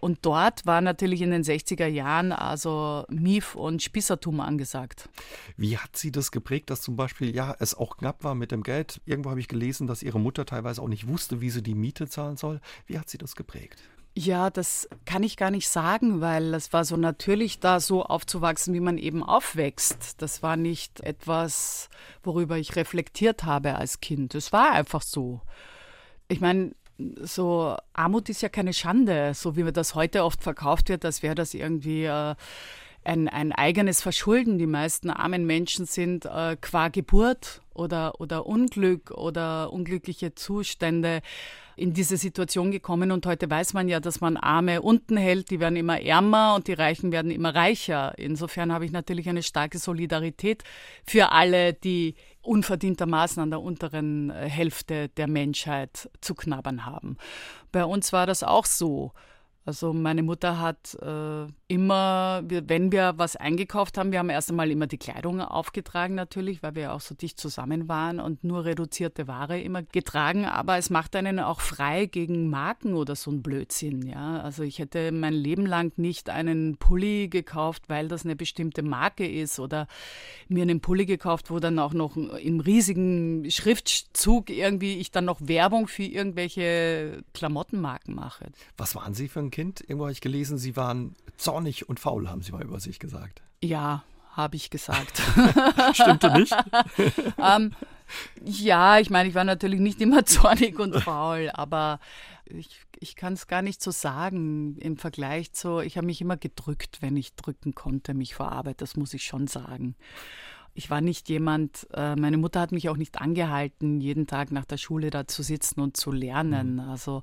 [0.04, 5.08] Und dort war natürlich in den 60er Jahren also Mief und Spießertum angesagt.
[5.56, 8.62] Wie hat sie das geprägt, dass zum Beispiel ja es auch knapp war mit dem
[8.62, 9.00] Geld?
[9.06, 12.06] Irgendwo habe ich gelesen, dass ihre Mutter teilweise auch nicht wusste, wie sie die Miete
[12.06, 12.60] zahlen soll.
[12.86, 13.78] Wie hat sie das geprägt?
[14.16, 18.72] Ja, das kann ich gar nicht sagen, weil es war so natürlich da so aufzuwachsen,
[18.72, 20.22] wie man eben aufwächst.
[20.22, 21.88] Das war nicht etwas,
[22.22, 24.36] worüber ich reflektiert habe als Kind.
[24.36, 25.40] Es war einfach so.
[26.28, 26.76] Ich meine,
[27.22, 31.24] so Armut ist ja keine Schande, so wie mir das heute oft verkauft wird, als
[31.24, 32.36] wäre das irgendwie äh,
[33.02, 34.58] ein, ein eigenes Verschulden.
[34.58, 41.20] Die meisten armen Menschen sind äh, qua Geburt oder, oder Unglück oder unglückliche Zustände
[41.76, 45.60] in diese Situation gekommen und heute weiß man ja, dass man Arme unten hält, die
[45.60, 48.14] werden immer ärmer und die Reichen werden immer reicher.
[48.18, 50.64] Insofern habe ich natürlich eine starke Solidarität
[51.06, 57.16] für alle, die unverdientermaßen an der unteren äh, Hälfte der Menschheit zu knabbern haben.
[57.72, 59.12] Bei uns war das auch so.
[59.66, 64.70] Also meine Mutter hat äh, immer, wenn wir was eingekauft haben, wir haben erst einmal
[64.70, 69.26] immer die Kleidung aufgetragen natürlich, weil wir auch so dicht zusammen waren und nur reduzierte
[69.26, 70.44] Ware immer getragen.
[70.44, 74.06] Aber es macht einen auch frei gegen Marken oder so ein Blödsinn.
[74.06, 78.82] Ja, also ich hätte mein Leben lang nicht einen Pulli gekauft, weil das eine bestimmte
[78.82, 79.86] Marke ist oder
[80.48, 85.40] mir einen Pulli gekauft, wo dann auch noch im riesigen Schriftzug irgendwie ich dann noch
[85.40, 88.50] Werbung für irgendwelche Klamottenmarken mache.
[88.76, 89.80] Was waren Sie für ein Kind?
[89.82, 93.40] Irgendwo habe ich gelesen, Sie waren zornig und faul, haben Sie mal über sich gesagt.
[93.62, 95.22] Ja, habe ich gesagt.
[95.94, 96.52] Stimmte nicht?
[97.38, 97.72] ähm,
[98.44, 102.00] ja, ich meine, ich war natürlich nicht immer zornig und faul, aber
[102.46, 106.36] ich, ich kann es gar nicht so sagen im Vergleich zu, ich habe mich immer
[106.36, 109.94] gedrückt, wenn ich drücken konnte, mich vor Arbeit, das muss ich schon sagen
[110.74, 114.64] ich war nicht jemand, äh, meine Mutter hat mich auch nicht angehalten, jeden Tag nach
[114.64, 116.74] der Schule da zu sitzen und zu lernen.
[116.74, 116.80] Mhm.
[116.80, 117.22] Also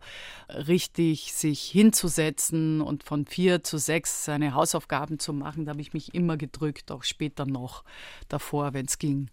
[0.50, 5.94] richtig sich hinzusetzen und von vier zu sechs seine Hausaufgaben zu machen, da habe ich
[5.94, 7.84] mich immer gedrückt, auch später noch
[8.30, 9.30] davor, wenn es ging.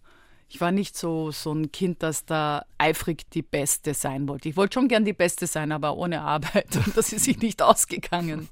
[0.49, 4.49] Ich war nicht so, so ein Kind, das da eifrig die Beste sein wollte.
[4.49, 6.75] Ich wollte schon gern die Beste sein, aber ohne Arbeit.
[6.85, 8.49] Und das ist sich nicht ausgegangen.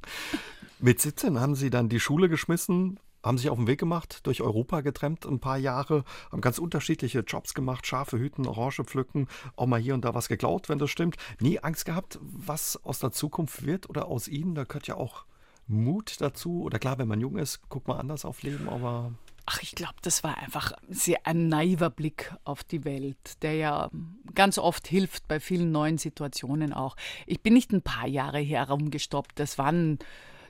[0.80, 4.42] Mit 17 haben Sie dann die Schule geschmissen, haben sich auf den Weg gemacht, durch
[4.42, 9.66] Europa getrennt ein paar Jahre, haben ganz unterschiedliche Jobs gemacht, Schafe hüten, Orange pflücken, auch
[9.66, 11.18] mal hier und da was geklaut, wenn das stimmt.
[11.40, 14.56] Nie Angst gehabt, was aus der Zukunft wird oder aus Ihnen?
[14.56, 15.26] Da gehört ja auch
[15.68, 16.64] Mut dazu.
[16.64, 19.12] Oder klar, wenn man jung ist, guckt man anders auf Leben, aber
[19.50, 23.90] Ach, ich glaube, das war einfach sehr ein naiver Blick auf die Welt, der ja
[24.36, 26.98] ganz oft hilft bei vielen neuen Situationen auch.
[27.26, 29.40] Ich bin nicht ein paar Jahre herumgestoppt.
[29.40, 30.00] Das waren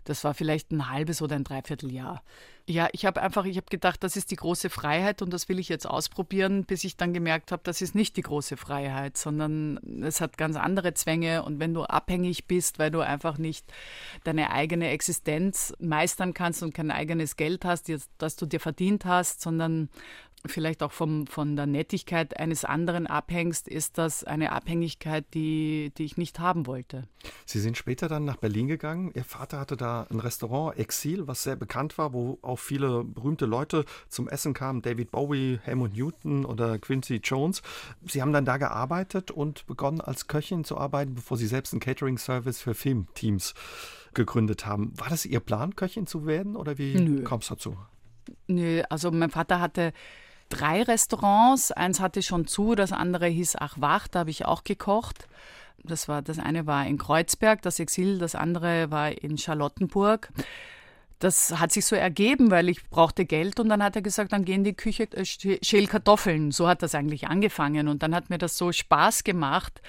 [0.08, 2.24] das war vielleicht ein halbes oder ein Dreivierteljahr.
[2.70, 5.58] Ja, ich habe einfach, ich habe gedacht, das ist die große Freiheit und das will
[5.58, 9.80] ich jetzt ausprobieren, bis ich dann gemerkt habe, das ist nicht die große Freiheit, sondern
[10.04, 13.66] es hat ganz andere Zwänge und wenn du abhängig bist, weil du einfach nicht
[14.24, 19.42] deine eigene Existenz meistern kannst und kein eigenes Geld hast, das du dir verdient hast,
[19.42, 19.90] sondern
[20.48, 26.06] vielleicht auch vom, von der Nettigkeit eines anderen abhängst, ist das eine Abhängigkeit, die, die
[26.06, 27.08] ich nicht haben wollte.
[27.46, 29.12] Sie sind später dann nach Berlin gegangen.
[29.14, 33.46] Ihr Vater hatte da ein Restaurant, Exil, was sehr bekannt war, wo auch viele berühmte
[33.46, 37.62] Leute zum Essen kamen, David Bowie, Helmut Newton oder Quincy Jones.
[38.06, 41.80] Sie haben dann da gearbeitet und begonnen als Köchin zu arbeiten, bevor Sie selbst einen
[41.80, 43.54] Catering-Service für Filmteams
[44.14, 44.92] gegründet haben.
[44.98, 47.78] War das Ihr Plan, Köchin zu werden oder wie kam es dazu?
[48.48, 49.94] Nö, also mein Vater hatte
[50.50, 51.72] drei Restaurants.
[51.72, 55.28] Eins hatte schon zu, das andere hieß Ach Wach, da habe ich auch gekocht.
[55.84, 60.30] Das, war, das eine war in Kreuzberg, das Exil, das andere war in Charlottenburg.
[61.20, 64.46] Das hat sich so ergeben, weil ich brauchte Geld und dann hat er gesagt, dann
[64.46, 66.52] geh in die Küche, äh, schäl Kartoffeln.
[66.52, 69.82] So hat das eigentlich angefangen und dann hat mir das so Spaß gemacht,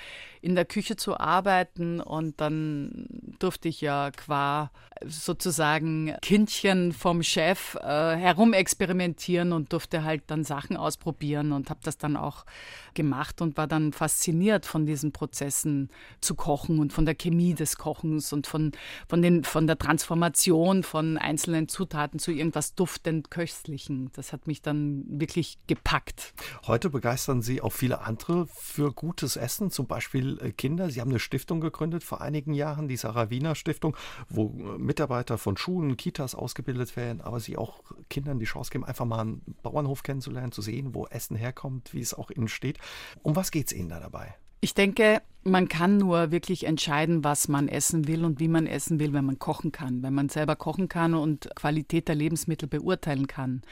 [0.48, 3.06] in der Küche zu arbeiten und dann
[3.38, 4.70] durfte ich ja qua
[5.04, 11.98] sozusagen Kindchen vom Chef äh, herumexperimentieren und durfte halt dann Sachen ausprobieren und habe das
[11.98, 12.46] dann auch
[12.94, 17.76] gemacht und war dann fasziniert von diesen Prozessen zu kochen und von der Chemie des
[17.76, 18.72] Kochens und von,
[19.06, 24.10] von, den, von der Transformation von einzelnen Zutaten zu irgendwas duftend Köstlichen.
[24.14, 26.32] Das hat mich dann wirklich gepackt.
[26.66, 30.90] Heute begeistern Sie auch viele andere für gutes Essen, zum Beispiel Kinder.
[30.90, 33.96] Sie haben eine Stiftung gegründet vor einigen Jahren, die Sarah Wiener Stiftung,
[34.28, 38.84] wo äh, Mitarbeiter von Schulen, Kitas ausgebildet werden, aber sie auch Kindern die Chance geben,
[38.84, 42.78] einfach mal einen Bauernhof kennenzulernen, zu sehen, wo Essen herkommt, wie es auch innen steht.
[43.22, 44.34] Um was geht es Ihnen da dabei?
[44.60, 48.98] Ich denke, man kann nur wirklich entscheiden, was man essen will und wie man essen
[48.98, 53.28] will, wenn man kochen kann, wenn man selber kochen kann und Qualität der Lebensmittel beurteilen
[53.28, 53.62] kann.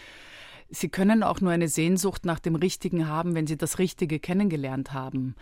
[0.68, 4.92] Sie können auch nur eine Sehnsucht nach dem Richtigen haben, wenn Sie das Richtige kennengelernt
[4.92, 5.36] haben.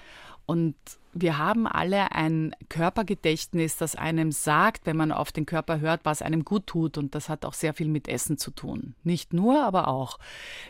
[0.46, 0.76] Und
[1.14, 6.22] wir haben alle ein Körpergedächtnis, das einem sagt, wenn man auf den Körper hört, was
[6.22, 6.98] einem gut tut.
[6.98, 8.94] Und das hat auch sehr viel mit Essen zu tun.
[9.04, 10.18] Nicht nur, aber auch.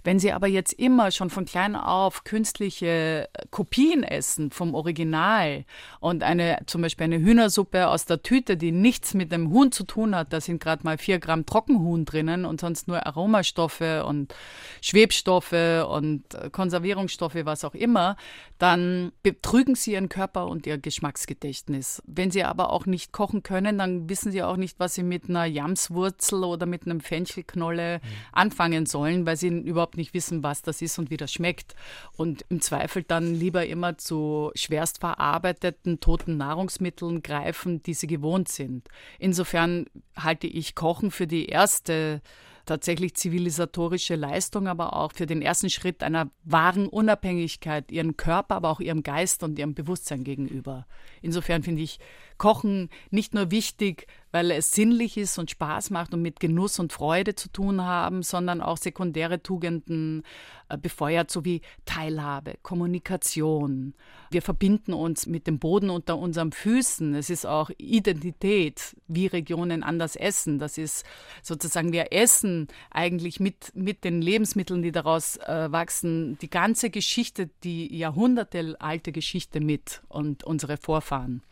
[0.04, 5.64] Wenn Sie aber jetzt immer schon von klein auf künstliche Kopien essen vom Original
[6.00, 9.84] und eine, zum Beispiel eine Hühnersuppe aus der Tüte, die nichts mit dem Huhn zu
[9.84, 14.34] tun hat, da sind gerade mal vier Gramm Trockenhuhn drinnen und sonst nur Aromastoffe und
[14.82, 18.16] Schwebstoffe und Konservierungsstoffe, was auch immer,
[18.58, 22.02] dann betrügen Sie Ihren Körper Körper und ihr Geschmacksgedächtnis.
[22.06, 25.28] Wenn sie aber auch nicht kochen können, dann wissen sie auch nicht, was sie mit
[25.28, 28.08] einer Jamswurzel oder mit einem Fenchelknolle mhm.
[28.32, 31.74] anfangen sollen, weil sie überhaupt nicht wissen, was das ist und wie das schmeckt.
[32.16, 38.48] Und im Zweifel dann lieber immer zu schwerst verarbeiteten toten Nahrungsmitteln greifen, die sie gewohnt
[38.48, 38.88] sind.
[39.18, 42.20] Insofern halte ich Kochen für die erste
[42.66, 48.70] tatsächlich zivilisatorische Leistung, aber auch für den ersten Schritt einer wahren Unabhängigkeit ihrem Körper, aber
[48.70, 50.86] auch ihrem Geist und ihrem Bewusstsein gegenüber.
[51.22, 51.98] Insofern finde ich
[52.38, 56.92] Kochen nicht nur wichtig, weil es sinnlich ist und Spaß macht und mit Genuss und
[56.92, 60.24] Freude zu tun haben, sondern auch sekundäre Tugenden
[60.68, 63.94] äh, befeuert, sowie Teilhabe, Kommunikation.
[64.32, 67.14] Wir verbinden uns mit dem Boden unter unseren Füßen.
[67.14, 70.58] Es ist auch Identität, wie Regionen anders essen.
[70.58, 71.04] Das ist
[71.40, 77.50] sozusagen, wir essen eigentlich mit, mit den Lebensmitteln, die daraus äh, wachsen, die ganze Geschichte,
[77.62, 81.42] die Jahrhunderte alte Geschichte mit und unsere Vorfahren.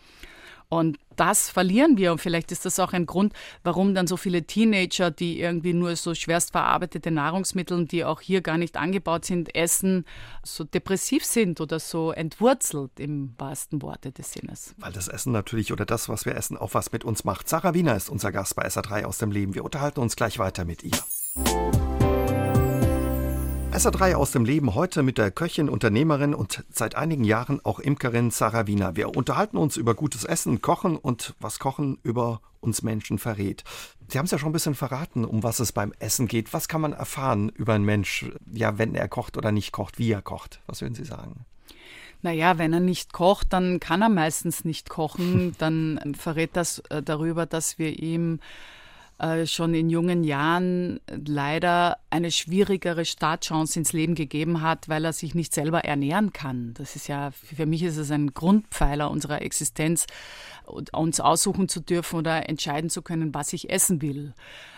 [0.72, 2.12] Und das verlieren wir.
[2.12, 5.96] Und vielleicht ist das auch ein Grund, warum dann so viele Teenager, die irgendwie nur
[5.96, 10.06] so schwerst verarbeitete Nahrungsmittel, die auch hier gar nicht angebaut sind, essen,
[10.42, 14.74] so depressiv sind oder so entwurzelt im wahrsten Worte des Sinnes.
[14.78, 17.50] Weil das Essen natürlich oder das, was wir essen, auch was mit uns macht.
[17.50, 19.54] Sarah Wiener ist unser Gast bei SA3 aus dem Leben.
[19.54, 21.91] Wir unterhalten uns gleich weiter mit ihr.
[23.72, 28.30] SA3 aus dem Leben heute mit der Köchin, Unternehmerin und seit einigen Jahren auch Imkerin
[28.30, 28.96] Sarah Wiener.
[28.96, 33.64] Wir unterhalten uns über gutes Essen, Kochen und was Kochen über uns Menschen verrät.
[34.08, 36.52] Sie haben es ja schon ein bisschen verraten, um was es beim Essen geht.
[36.52, 40.12] Was kann man erfahren über einen Mensch, ja, wenn er kocht oder nicht kocht, wie
[40.12, 40.60] er kocht?
[40.66, 41.46] Was würden Sie sagen?
[42.20, 45.56] Naja, wenn er nicht kocht, dann kann er meistens nicht kochen.
[45.58, 48.38] Dann verrät das äh, darüber, dass wir ihm
[49.18, 55.12] äh, schon in jungen Jahren leider eine schwierigere Startchance ins Leben gegeben hat, weil er
[55.12, 56.74] sich nicht selber ernähren kann.
[56.74, 60.06] Das ist ja, für mich ist es ein Grundpfeiler unserer Existenz,
[60.92, 64.34] uns aussuchen zu dürfen oder entscheiden zu können, was ich essen will.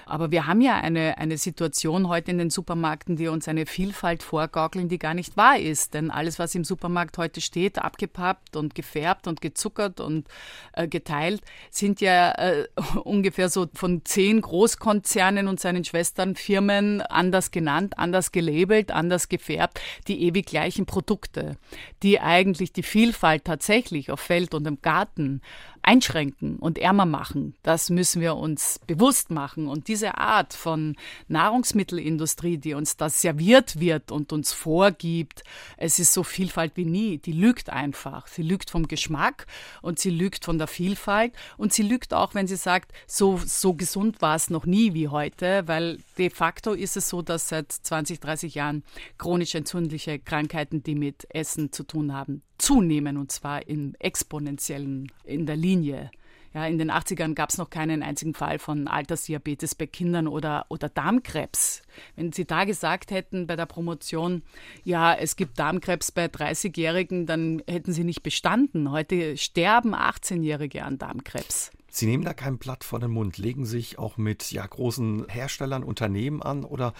[0.06, 4.22] Aber wir haben ja eine, eine Situation heute in den Supermärkten, die uns eine Vielfalt
[4.22, 5.94] vorgaukeln, die gar nicht wahr ist.
[5.94, 10.26] Denn alles, was im Supermarkt heute steht, abgepappt und gefärbt und gezuckert und
[10.72, 12.68] äh, geteilt, sind ja äh,
[13.04, 20.22] ungefähr so von zehn Großkonzernen und seinen Schwesternfirmen anders genannt, anders gelabelt, anders gefärbt, die
[20.22, 21.56] ewig gleichen Produkte,
[22.02, 25.40] die eigentlich die Vielfalt tatsächlich auf Feld und im Garten
[25.84, 27.54] einschränken und ärmer machen.
[27.62, 29.68] Das müssen wir uns bewusst machen.
[29.68, 30.96] Und diese Art von
[31.28, 35.44] Nahrungsmittelindustrie, die uns da serviert wird und uns vorgibt,
[35.76, 38.26] es ist so Vielfalt wie nie, die lügt einfach.
[38.26, 39.46] Sie lügt vom Geschmack
[39.82, 43.74] und sie lügt von der Vielfalt und sie lügt auch, wenn sie sagt, so, so
[43.74, 47.70] gesund war es noch nie wie heute, weil de facto ist es so, dass seit
[47.70, 48.84] 20, 30 Jahren
[49.18, 55.46] chronisch entzündliche Krankheiten, die mit Essen zu tun haben, zunehmen und zwar im exponentiellen, in
[55.46, 56.10] der Linie.
[56.54, 60.66] Ja, in den 80ern gab es noch keinen einzigen Fall von Altersdiabetes bei Kindern oder,
[60.68, 61.82] oder Darmkrebs.
[62.14, 64.42] Wenn Sie da gesagt hätten bei der Promotion,
[64.84, 68.92] ja, es gibt Darmkrebs bei 30-Jährigen, dann hätten Sie nicht bestanden.
[68.92, 71.72] Heute sterben 18-Jährige an Darmkrebs.
[71.88, 75.84] Sie nehmen da kein Blatt vor den Mund, legen sich auch mit ja, großen Herstellern,
[75.84, 76.92] Unternehmen an oder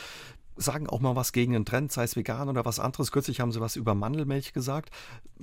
[0.57, 3.13] sagen auch mal was gegen den Trend, sei es vegan oder was anderes.
[3.13, 4.91] Kürzlich haben Sie was über Mandelmilch gesagt.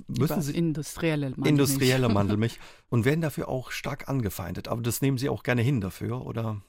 [0.06, 1.50] Müssen über Sie industrielle Mandelmilch.
[1.50, 4.68] Industrielle Mandelmilch und werden dafür auch stark angefeindet.
[4.68, 6.62] Aber das nehmen Sie auch gerne hin dafür, oder?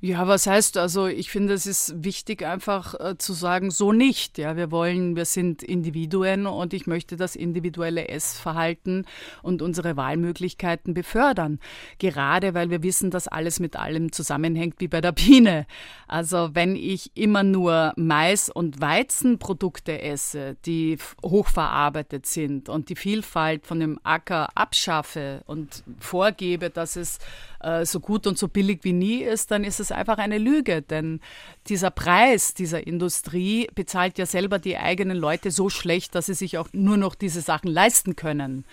[0.00, 4.38] Ja, was heißt also, ich finde, es ist wichtig einfach äh, zu sagen, so nicht.
[4.38, 9.06] Ja, wir wollen, wir sind Individuen und ich möchte das individuelle Essverhalten
[9.42, 11.60] und unsere Wahlmöglichkeiten befördern.
[11.98, 15.66] Gerade weil wir wissen, dass alles mit allem zusammenhängt wie bei der Biene.
[16.08, 23.66] Also, wenn ich immer nur Mais- und Weizenprodukte esse, die hochverarbeitet sind und die Vielfalt
[23.66, 27.18] von dem Acker abschaffe und vorgebe, dass es
[27.60, 30.82] äh, so gut und so billig wie nie ist, dann ist es einfach eine Lüge.
[30.82, 31.20] Denn
[31.68, 36.58] dieser Preis dieser Industrie bezahlt ja selber die eigenen Leute so schlecht, dass sie sich
[36.58, 38.64] auch nur noch diese Sachen leisten können.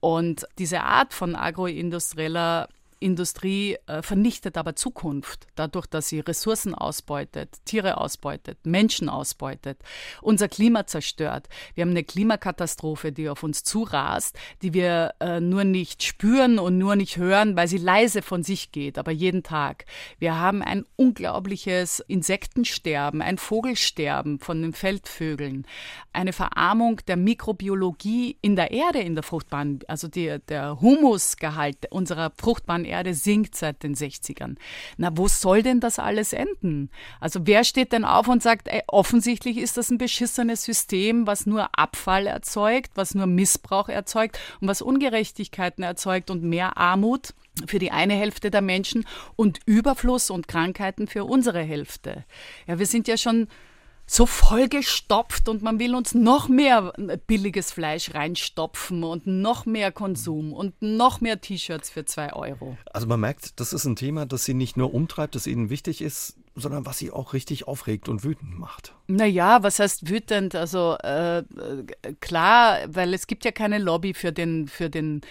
[0.00, 2.68] Und diese Art von agroindustrieller
[3.00, 9.78] Industrie äh, vernichtet aber Zukunft, dadurch, dass sie Ressourcen ausbeutet, Tiere ausbeutet, Menschen ausbeutet,
[10.22, 11.48] unser Klima zerstört.
[11.74, 16.78] Wir haben eine Klimakatastrophe, die auf uns zurast, die wir äh, nur nicht spüren und
[16.78, 19.84] nur nicht hören, weil sie leise von sich geht, aber jeden Tag.
[20.18, 25.66] Wir haben ein unglaubliches Insektensterben, ein Vogelsterben von den Feldvögeln,
[26.12, 32.32] eine Verarmung der Mikrobiologie in der Erde, in der fruchtbaren, also die, der Humusgehalt unserer
[32.36, 34.56] fruchtbaren Erde sinkt seit den 60ern.
[34.96, 36.90] Na, wo soll denn das alles enden?
[37.20, 41.46] Also wer steht denn auf und sagt, ey, offensichtlich ist das ein beschissenes System, was
[41.46, 47.34] nur Abfall erzeugt, was nur Missbrauch erzeugt und was Ungerechtigkeiten erzeugt und mehr Armut?
[47.66, 52.24] für die eine Hälfte der Menschen und Überfluss und Krankheiten für unsere Hälfte.
[52.68, 53.48] Ja, wir sind ja schon
[54.10, 56.92] so vollgestopft und man will uns noch mehr
[57.26, 62.76] billiges Fleisch reinstopfen und noch mehr Konsum und noch mehr T-Shirts für zwei Euro.
[62.92, 66.00] Also man merkt, das ist ein Thema, das Sie nicht nur umtreibt, das Ihnen wichtig
[66.00, 68.94] ist, sondern was Sie auch richtig aufregt und wütend macht.
[69.06, 70.54] Naja, was heißt wütend?
[70.54, 71.42] Also äh,
[72.20, 75.22] klar, weil es gibt ja keine Lobby für den, für den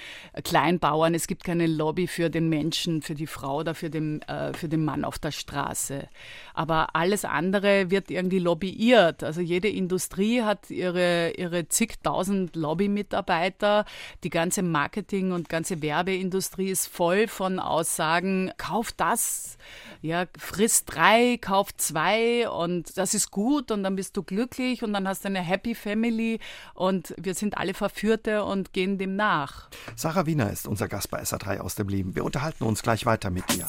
[0.44, 4.54] Kleinbauern, es gibt keine Lobby für den Menschen, für die Frau oder für den, äh,
[4.54, 6.08] für den Mann auf der Straße.
[6.54, 9.24] Aber alles andere wird irgendwie lobbyiert.
[9.24, 13.86] Also jede Industrie hat ihre, ihre zigtausend Lobbymitarbeiter.
[14.24, 19.58] Die ganze Marketing- und ganze Werbeindustrie ist voll von Aussagen, kauf das,
[20.02, 24.94] ja, friss drei, kauf zwei und das ist gut und dann bist du glücklich und
[24.94, 26.40] dann hast du eine Happy Family
[26.74, 29.70] und wir sind alle Verführte und gehen dem nach.
[29.96, 32.16] Sarah Wiener ist unser Gast bei SA3 aus dem Leben.
[32.16, 33.68] Wir unterhalten uns gleich weiter mit dir.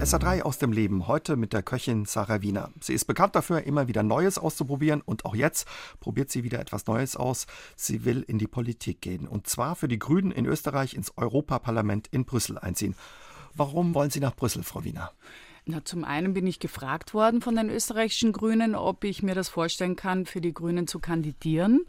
[0.00, 2.70] SA3 aus dem Leben, heute mit der Köchin Sarah Wiener.
[2.80, 5.68] Sie ist bekannt dafür, immer wieder Neues auszuprobieren und auch jetzt
[6.00, 7.46] probiert sie wieder etwas Neues aus.
[7.76, 12.08] Sie will in die Politik gehen und zwar für die Grünen in Österreich ins Europaparlament
[12.08, 12.96] in Brüssel einziehen.
[13.54, 15.12] Warum wollen Sie nach Brüssel, Frau Wiener?
[15.64, 19.48] Na, zum einen bin ich gefragt worden von den österreichischen Grünen, ob ich mir das
[19.48, 21.82] vorstellen kann, für die Grünen zu kandidieren.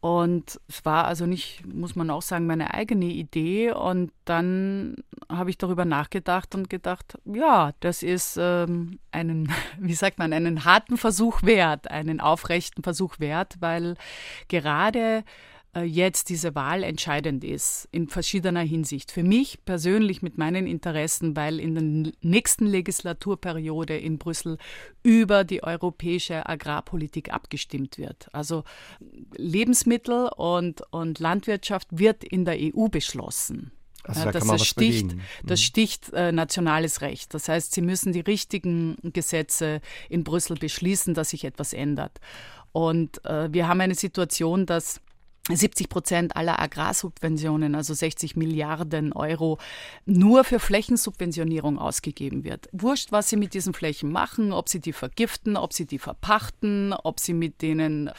[0.00, 3.70] Und es war also nicht, muss man auch sagen, meine eigene Idee.
[3.70, 4.96] Und dann
[5.28, 10.64] habe ich darüber nachgedacht und gedacht, ja, das ist ähm, einen, wie sagt man, einen
[10.64, 13.94] harten Versuch wert, einen aufrechten Versuch wert, weil
[14.48, 15.22] gerade
[15.80, 19.10] jetzt diese Wahl entscheidend ist in verschiedener Hinsicht.
[19.10, 24.58] Für mich persönlich mit meinen Interessen, weil in der nächsten Legislaturperiode in Brüssel
[25.02, 28.28] über die europäische Agrarpolitik abgestimmt wird.
[28.34, 28.64] Also
[29.34, 33.72] Lebensmittel und, und Landwirtschaft wird in der EU beschlossen.
[34.04, 35.22] Also da das, das sticht, bewegen.
[35.44, 35.64] das mhm.
[35.64, 37.32] sticht äh, nationales Recht.
[37.32, 42.20] Das heißt, sie müssen die richtigen Gesetze in Brüssel beschließen, dass sich etwas ändert.
[42.72, 45.00] Und äh, wir haben eine Situation, dass
[45.48, 49.58] 70 Prozent aller Agrarsubventionen, also 60 Milliarden Euro,
[50.06, 52.68] nur für Flächensubventionierung ausgegeben wird.
[52.72, 56.92] Wurscht, was sie mit diesen Flächen machen, ob sie die vergiften, ob sie die verpachten,
[56.92, 58.10] ob sie mit denen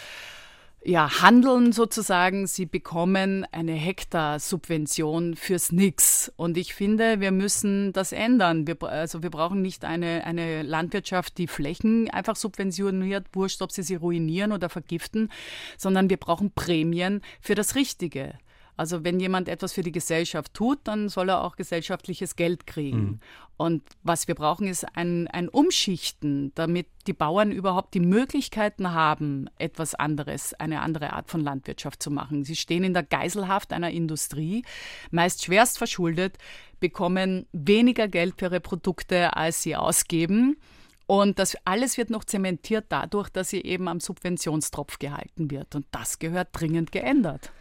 [0.85, 2.47] ja, handeln sozusagen.
[2.47, 6.31] Sie bekommen eine Hektarsubvention fürs Nix.
[6.35, 8.67] Und ich finde, wir müssen das ändern.
[8.67, 13.83] Wir, also wir brauchen nicht eine, eine Landwirtschaft, die Flächen einfach subventioniert, wurscht, ob sie
[13.83, 15.31] sie ruinieren oder vergiften,
[15.77, 18.33] sondern wir brauchen Prämien für das Richtige.
[18.75, 23.03] Also wenn jemand etwas für die Gesellschaft tut, dann soll er auch gesellschaftliches Geld kriegen.
[23.03, 23.19] Mhm.
[23.55, 29.47] Und was wir brauchen, ist ein, ein Umschichten, damit die Bauern überhaupt die Möglichkeiten haben,
[29.59, 32.43] etwas anderes, eine andere Art von Landwirtschaft zu machen.
[32.43, 34.63] Sie stehen in der Geiselhaft einer Industrie,
[35.11, 36.37] meist schwerst verschuldet,
[36.79, 40.57] bekommen weniger Geld für ihre Produkte, als sie ausgeben.
[41.05, 45.75] Und das alles wird noch zementiert dadurch, dass sie eben am Subventionstropf gehalten wird.
[45.75, 47.51] Und das gehört dringend geändert.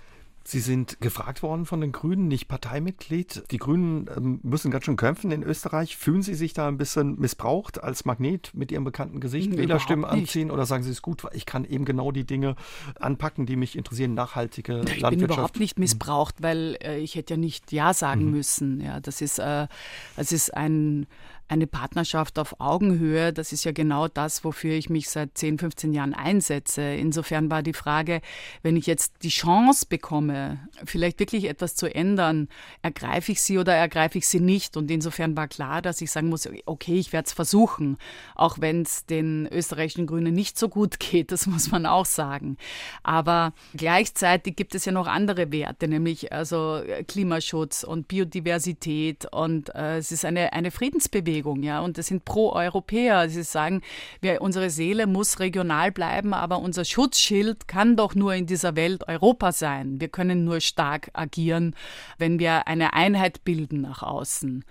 [0.45, 3.45] Sie sind gefragt worden von den Grünen, nicht Parteimitglied.
[3.51, 5.97] Die Grünen ähm, müssen ganz schön kämpfen in Österreich.
[5.97, 9.57] Fühlen Sie sich da ein bisschen missbraucht als Magnet mit Ihrem bekannten Gesicht?
[9.57, 12.57] Wählerstimmen anziehen oder sagen Sie es gut, ich kann eben genau die Dinge
[12.99, 15.13] anpacken, die mich interessieren, nachhaltige ich Landwirtschaft?
[15.13, 18.31] Ich bin überhaupt nicht missbraucht, weil äh, ich hätte ja nicht Ja sagen mhm.
[18.33, 18.81] müssen.
[18.81, 19.69] Ja, das ist, äh,
[20.17, 21.07] das ist ein
[21.53, 25.93] eine Partnerschaft auf Augenhöhe, das ist ja genau das, wofür ich mich seit 10, 15
[25.93, 26.83] Jahren einsetze.
[26.83, 28.23] Insofern war die Frage,
[28.63, 32.49] wenn ich jetzt die Chance bekomme, vielleicht wirklich etwas zu ändern,
[32.81, 34.79] ergreife ich sie oder ergreife ich sie nicht?
[34.79, 37.99] Und insofern war klar, dass ich sagen muss, okay, ich werde es versuchen,
[38.35, 42.57] auch wenn es den österreichischen Grünen nicht so gut geht, das muss man auch sagen.
[43.03, 49.99] Aber gleichzeitig gibt es ja noch andere Werte, nämlich also Klimaschutz und Biodiversität und äh,
[49.99, 51.42] es ist eine, eine Friedensbewegung.
[51.43, 53.29] Bewegung, ja, und das sind Pro-Europäer.
[53.29, 53.83] Sie sagen,
[54.21, 59.09] wir, unsere Seele muss regional bleiben, aber unser Schutzschild kann doch nur in dieser Welt
[59.09, 60.01] Europa sein.
[60.01, 61.75] Wir können nur stark agieren,
[62.19, 64.65] wenn wir eine Einheit bilden nach außen.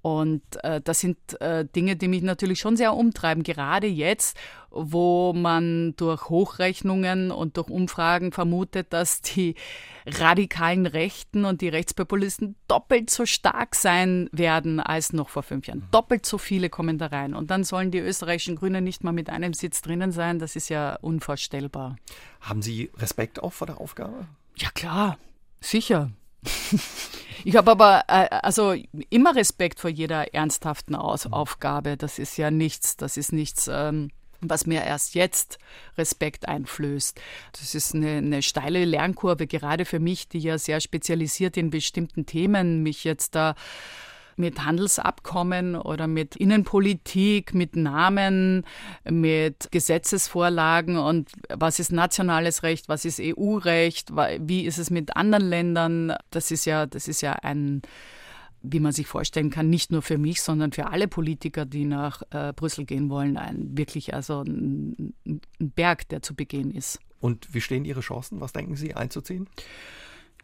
[0.00, 4.36] Und äh, das sind äh, Dinge, die mich natürlich schon sehr umtreiben, gerade jetzt,
[4.70, 9.56] wo man durch Hochrechnungen und durch Umfragen vermutet, dass die
[10.06, 15.86] radikalen Rechten und die Rechtspopulisten doppelt so stark sein werden als noch vor fünf Jahren.
[15.90, 17.34] Doppelt so viele kommen da rein.
[17.34, 20.38] Und dann sollen die österreichischen Grünen nicht mal mit einem Sitz drinnen sein.
[20.38, 21.96] Das ist ja unvorstellbar.
[22.40, 24.26] Haben Sie Respekt auch vor der Aufgabe?
[24.56, 25.18] Ja, klar.
[25.60, 26.10] Sicher.
[27.44, 28.74] Ich habe aber äh, also
[29.10, 31.32] immer Respekt vor jeder ernsthaften Aus mhm.
[31.32, 31.96] Aufgabe.
[31.96, 34.10] Das ist ja nichts, das ist nichts, ähm,
[34.40, 35.58] was mir erst jetzt
[35.96, 37.20] Respekt einflößt.
[37.52, 42.26] Das ist eine, eine, steile Lernkurve, gerade für mich, die ja sehr spezialisiert in bestimmten
[42.26, 43.54] Themen mich jetzt da
[44.38, 48.64] mit Handelsabkommen oder mit Innenpolitik, mit Namen,
[49.08, 54.10] mit Gesetzesvorlagen und was ist nationales Recht, was ist EU-Recht,
[54.40, 56.14] wie ist es mit anderen Ländern.
[56.30, 57.82] Das ist ja, das ist ja ein
[58.60, 62.22] wie man sich vorstellen kann, nicht nur für mich, sondern für alle Politiker, die nach
[62.30, 66.98] äh, Brüssel gehen wollen, ein wirklich also ein, ein Berg, der zu begehen ist.
[67.20, 68.40] Und wie stehen Ihre Chancen?
[68.40, 69.48] Was denken Sie einzuziehen?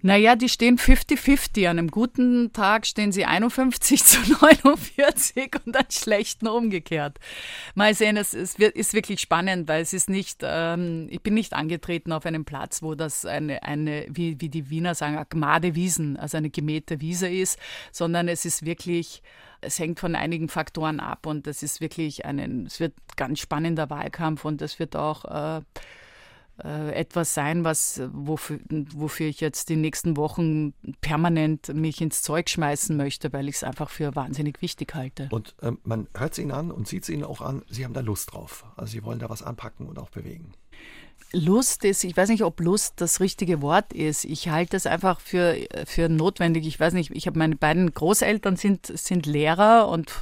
[0.07, 1.67] Naja, die stehen 50-50.
[1.67, 7.19] An einem guten Tag stehen sie 51 zu 49 und an schlechten umgekehrt.
[7.75, 11.55] Mal sehen, es ist, ist wirklich spannend, weil es ist nicht, ähm, ich bin nicht
[11.55, 15.75] angetreten auf einem Platz, wo das eine, eine wie, wie die Wiener sagen, eine Gmade
[15.75, 17.59] Wiesen, also eine gemähte Wiese ist,
[17.91, 19.23] sondern es ist wirklich,
[19.63, 23.89] es hängt von einigen Faktoren ab und es ist wirklich ein, es wird ganz spannender
[23.89, 25.63] Wahlkampf und es wird auch äh,
[26.63, 28.61] etwas sein, was, wofür,
[28.95, 33.65] wofür ich jetzt die nächsten Wochen permanent mich ins Zeug schmeißen möchte, weil ich es
[33.65, 35.29] einfach für wahnsinnig wichtig halte.
[35.33, 37.95] Und ähm, man hört es Ihnen an und sieht es Ihnen auch an, Sie haben
[37.95, 38.65] da Lust drauf.
[38.77, 40.55] Also Sie wollen da was anpacken und auch bewegen.
[41.33, 44.25] Lust ist, ich weiß nicht, ob Lust das richtige Wort ist.
[44.25, 46.67] Ich halte es einfach für, für notwendig.
[46.67, 50.13] Ich weiß nicht, ich habe meine beiden Großeltern sind, sind Lehrer und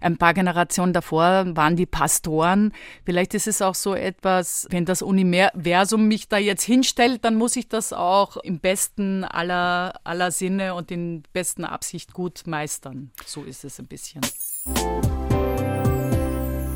[0.00, 2.72] ein paar Generationen davor waren die Pastoren.
[3.04, 7.56] Vielleicht ist es auch so etwas, wenn das Universum mich da jetzt hinstellt, dann muss
[7.56, 13.10] ich das auch im besten aller, aller Sinne und in besten Absicht gut meistern.
[13.26, 14.22] So ist es ein bisschen.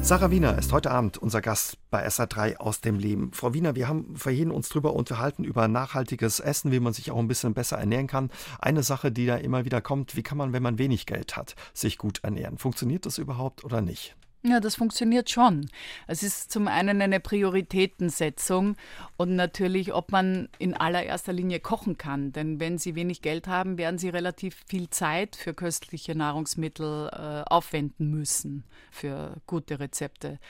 [0.04, 3.30] Sarah Wiener ist heute Abend unser Gast bei SA3 aus dem Leben.
[3.32, 7.18] Frau Wiener, wir haben vorhin uns darüber unterhalten, über nachhaltiges Essen, wie man sich auch
[7.18, 8.30] ein bisschen besser ernähren kann.
[8.58, 11.54] Eine Sache, die da immer wieder kommt, wie kann man, wenn man wenig Geld hat,
[11.72, 12.58] sich gut ernähren?
[12.58, 14.16] Funktioniert das überhaupt oder nicht?
[14.44, 15.70] Ja, das funktioniert schon.
[16.08, 18.76] Es ist zum einen eine Prioritätensetzung
[19.16, 22.32] und natürlich, ob man in allererster Linie kochen kann.
[22.32, 27.48] Denn wenn Sie wenig Geld haben, werden Sie relativ viel Zeit für köstliche Nahrungsmittel äh,
[27.48, 30.40] aufwenden müssen, für gute Rezepte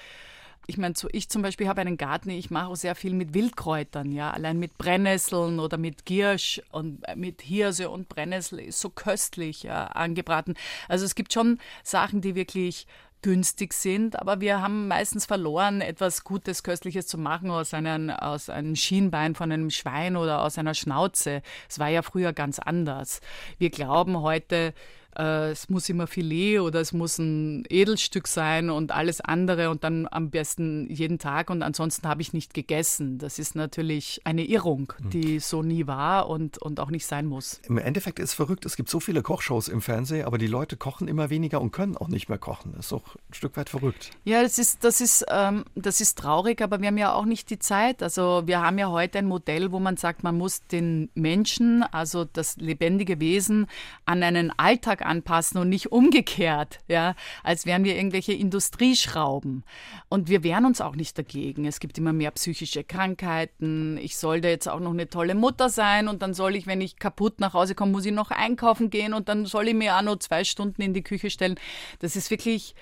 [0.67, 3.35] ich meine, so ich zum Beispiel habe einen Garten, ich mache auch sehr viel mit
[3.35, 8.81] Wildkräutern, ja, allein mit Brennnesseln oder mit Giersch und äh, mit Hirse und Brennnessel ist
[8.81, 10.55] so köstlich ja, angebraten.
[10.89, 12.87] Also es gibt schon Sachen, die wirklich
[13.23, 18.51] günstig sind, aber wir haben meistens verloren, etwas Gutes, Köstliches zu machen aus, einem, aus
[18.51, 21.43] einem Schienbein von einem Schwein oder aus einer Schnauze.
[21.69, 23.21] Es war ja früher ganz anders.
[23.59, 24.75] Wir glauben heute,
[25.17, 29.85] äh, es muss immer Filet oder es muss ein Edelstück sein und alles andere und
[29.85, 33.19] dann am besten jeden Tag und ansonsten habe ich nicht gegessen.
[33.19, 35.11] Das ist natürlich eine Irrung, hm.
[35.11, 37.61] die so nie war und, und auch nicht sein muss.
[37.69, 40.77] Im Endeffekt ist es verrückt, es gibt so viele Kochshows im Fernsehen, aber die Leute
[40.77, 42.73] kochen immer weniger und können auch nicht mehr kochen.
[42.77, 44.11] Das ist auch ein Stück weit verrückt.
[44.25, 47.51] Ja, das ist, das ist, ähm, das ist traurig, aber wir haben ja auch nicht
[47.51, 48.03] die Zeit.
[48.03, 52.25] Also wir haben ja heute ein Modell, wo man sagt, man muss den Menschen, also
[52.25, 53.67] das lebendige Wesen,
[54.07, 59.65] an einen Alltag Alltag anpassen und nicht umgekehrt, ja, als wären wir irgendwelche Industrieschrauben.
[60.09, 61.65] Und wir wehren uns auch nicht dagegen.
[61.65, 63.99] Es gibt immer mehr psychische Krankheiten.
[63.99, 66.97] Ich sollte jetzt auch noch eine tolle Mutter sein und dann soll ich, wenn ich
[66.97, 70.03] kaputt nach Hause komme, muss ich noch einkaufen gehen und dann soll ich mir auch
[70.03, 71.57] noch zwei Stunden in die Küche stellen.
[72.01, 72.75] Das ist wirklich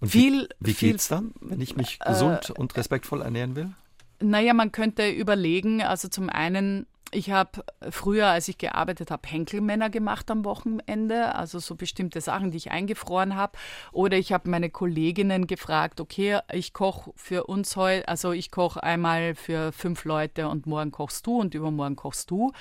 [0.00, 0.48] Und viel.
[0.60, 3.70] Wie, wie viel, geht's dann, wenn ich mich gesund und respektvoll ernähren will?
[4.18, 9.90] Naja, man könnte überlegen, also zum einen, ich habe früher, als ich gearbeitet habe, Henkelmänner
[9.90, 13.56] gemacht am Wochenende, also so bestimmte Sachen, die ich eingefroren habe.
[13.92, 18.82] Oder ich habe meine Kolleginnen gefragt, okay, ich koche für uns heute, also ich koche
[18.82, 22.52] einmal für fünf Leute und morgen kochst du und übermorgen kochst du.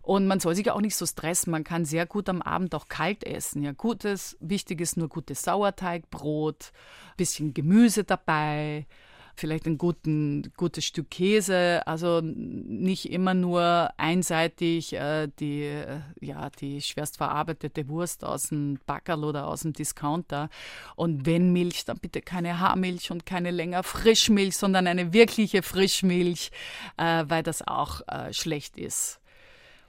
[0.00, 1.52] Und man soll sich auch nicht so stressen.
[1.52, 3.62] Man kann sehr gut am Abend auch kalt essen.
[3.62, 6.72] Ja, gutes, wichtig ist nur gutes Sauerteigbrot,
[7.16, 8.86] bisschen Gemüse dabei,
[9.34, 11.82] vielleicht ein guten, gutes Stück Käse.
[11.86, 18.78] Also nicht immer nur einseitig äh, die, äh, ja, die schwerst verarbeitete Wurst aus dem
[18.86, 20.48] Backerl oder aus dem Discounter.
[20.96, 26.50] Und wenn Milch, dann bitte keine Haarmilch und keine länger Frischmilch, sondern eine wirkliche Frischmilch,
[26.96, 29.20] äh, weil das auch äh, schlecht ist.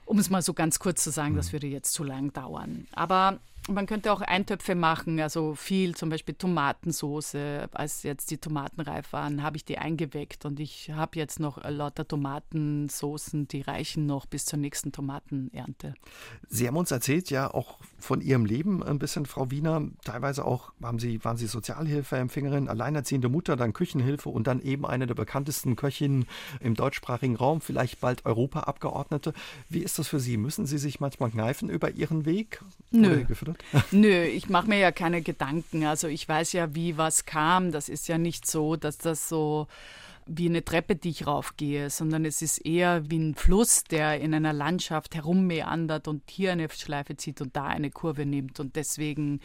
[0.06, 2.86] Um es mal so ganz kurz zu sagen, das würde jetzt zu lang dauern.
[2.92, 3.38] Aber
[3.68, 7.68] man könnte auch Eintöpfe machen, also viel, zum Beispiel Tomatensoße.
[7.72, 11.62] Als jetzt die Tomaten reif waren, habe ich die eingeweckt und ich habe jetzt noch
[11.62, 15.94] lauter Tomatensoßen, die reichen noch bis zur nächsten Tomatenernte.
[16.48, 19.88] Sie haben uns erzählt ja auch von Ihrem Leben ein bisschen, Frau Wiener.
[20.04, 25.06] Teilweise auch haben Sie, waren Sie Sozialhilfeempfängerin, alleinerziehende Mutter, dann Küchenhilfe und dann eben eine
[25.06, 26.26] der bekanntesten Köchinnen
[26.60, 29.32] im deutschsprachigen Raum, vielleicht bald Europaabgeordnete.
[29.68, 30.36] Wie ist das für Sie?
[30.36, 32.60] Müssen Sie sich manchmal kneifen über Ihren Weg?
[32.90, 33.24] Nö.
[33.90, 35.84] Nö, ich mache mir ja keine Gedanken.
[35.84, 37.72] Also ich weiß ja, wie was kam.
[37.72, 39.66] Das ist ja nicht so, dass das so
[40.26, 44.32] wie eine Treppe, die ich raufgehe, sondern es ist eher wie ein Fluss, der in
[44.34, 48.58] einer Landschaft herummeandert und hier eine Schleife zieht und da eine Kurve nimmt.
[48.58, 49.40] Und deswegen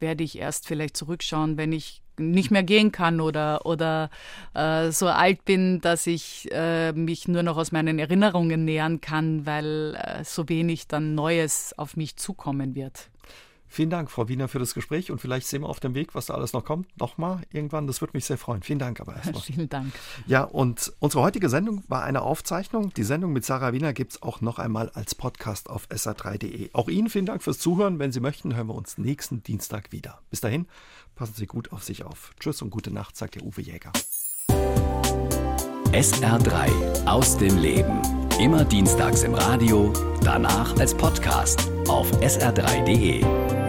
[0.00, 4.10] werde ich erst vielleicht zurückschauen, wenn ich nicht mehr gehen kann oder, oder
[4.54, 9.46] äh, so alt bin, dass ich äh, mich nur noch aus meinen Erinnerungen nähern kann,
[9.46, 13.10] weil äh, so wenig dann Neues auf mich zukommen wird.
[13.74, 16.26] Vielen Dank, Frau Wiener, für das Gespräch und vielleicht sehen wir auf dem Weg, was
[16.26, 17.88] da alles noch kommt, nochmal irgendwann.
[17.88, 18.62] Das würde mich sehr freuen.
[18.62, 19.42] Vielen Dank aber erstmal.
[19.42, 19.92] Vielen Dank.
[20.28, 22.94] Ja, und unsere heutige Sendung war eine Aufzeichnung.
[22.94, 26.70] Die Sendung mit Sarah Wiener gibt es auch noch einmal als Podcast auf sr3.de.
[26.72, 27.98] Auch Ihnen vielen Dank fürs Zuhören.
[27.98, 30.20] Wenn Sie möchten, hören wir uns nächsten Dienstag wieder.
[30.30, 30.68] Bis dahin,
[31.16, 32.30] passen Sie gut auf sich auf.
[32.38, 33.90] Tschüss und gute Nacht, sagt der Uwe Jäger.
[35.90, 38.00] SR3 aus dem Leben.
[38.38, 43.63] Immer dienstags im Radio, danach als Podcast auf sr3.de.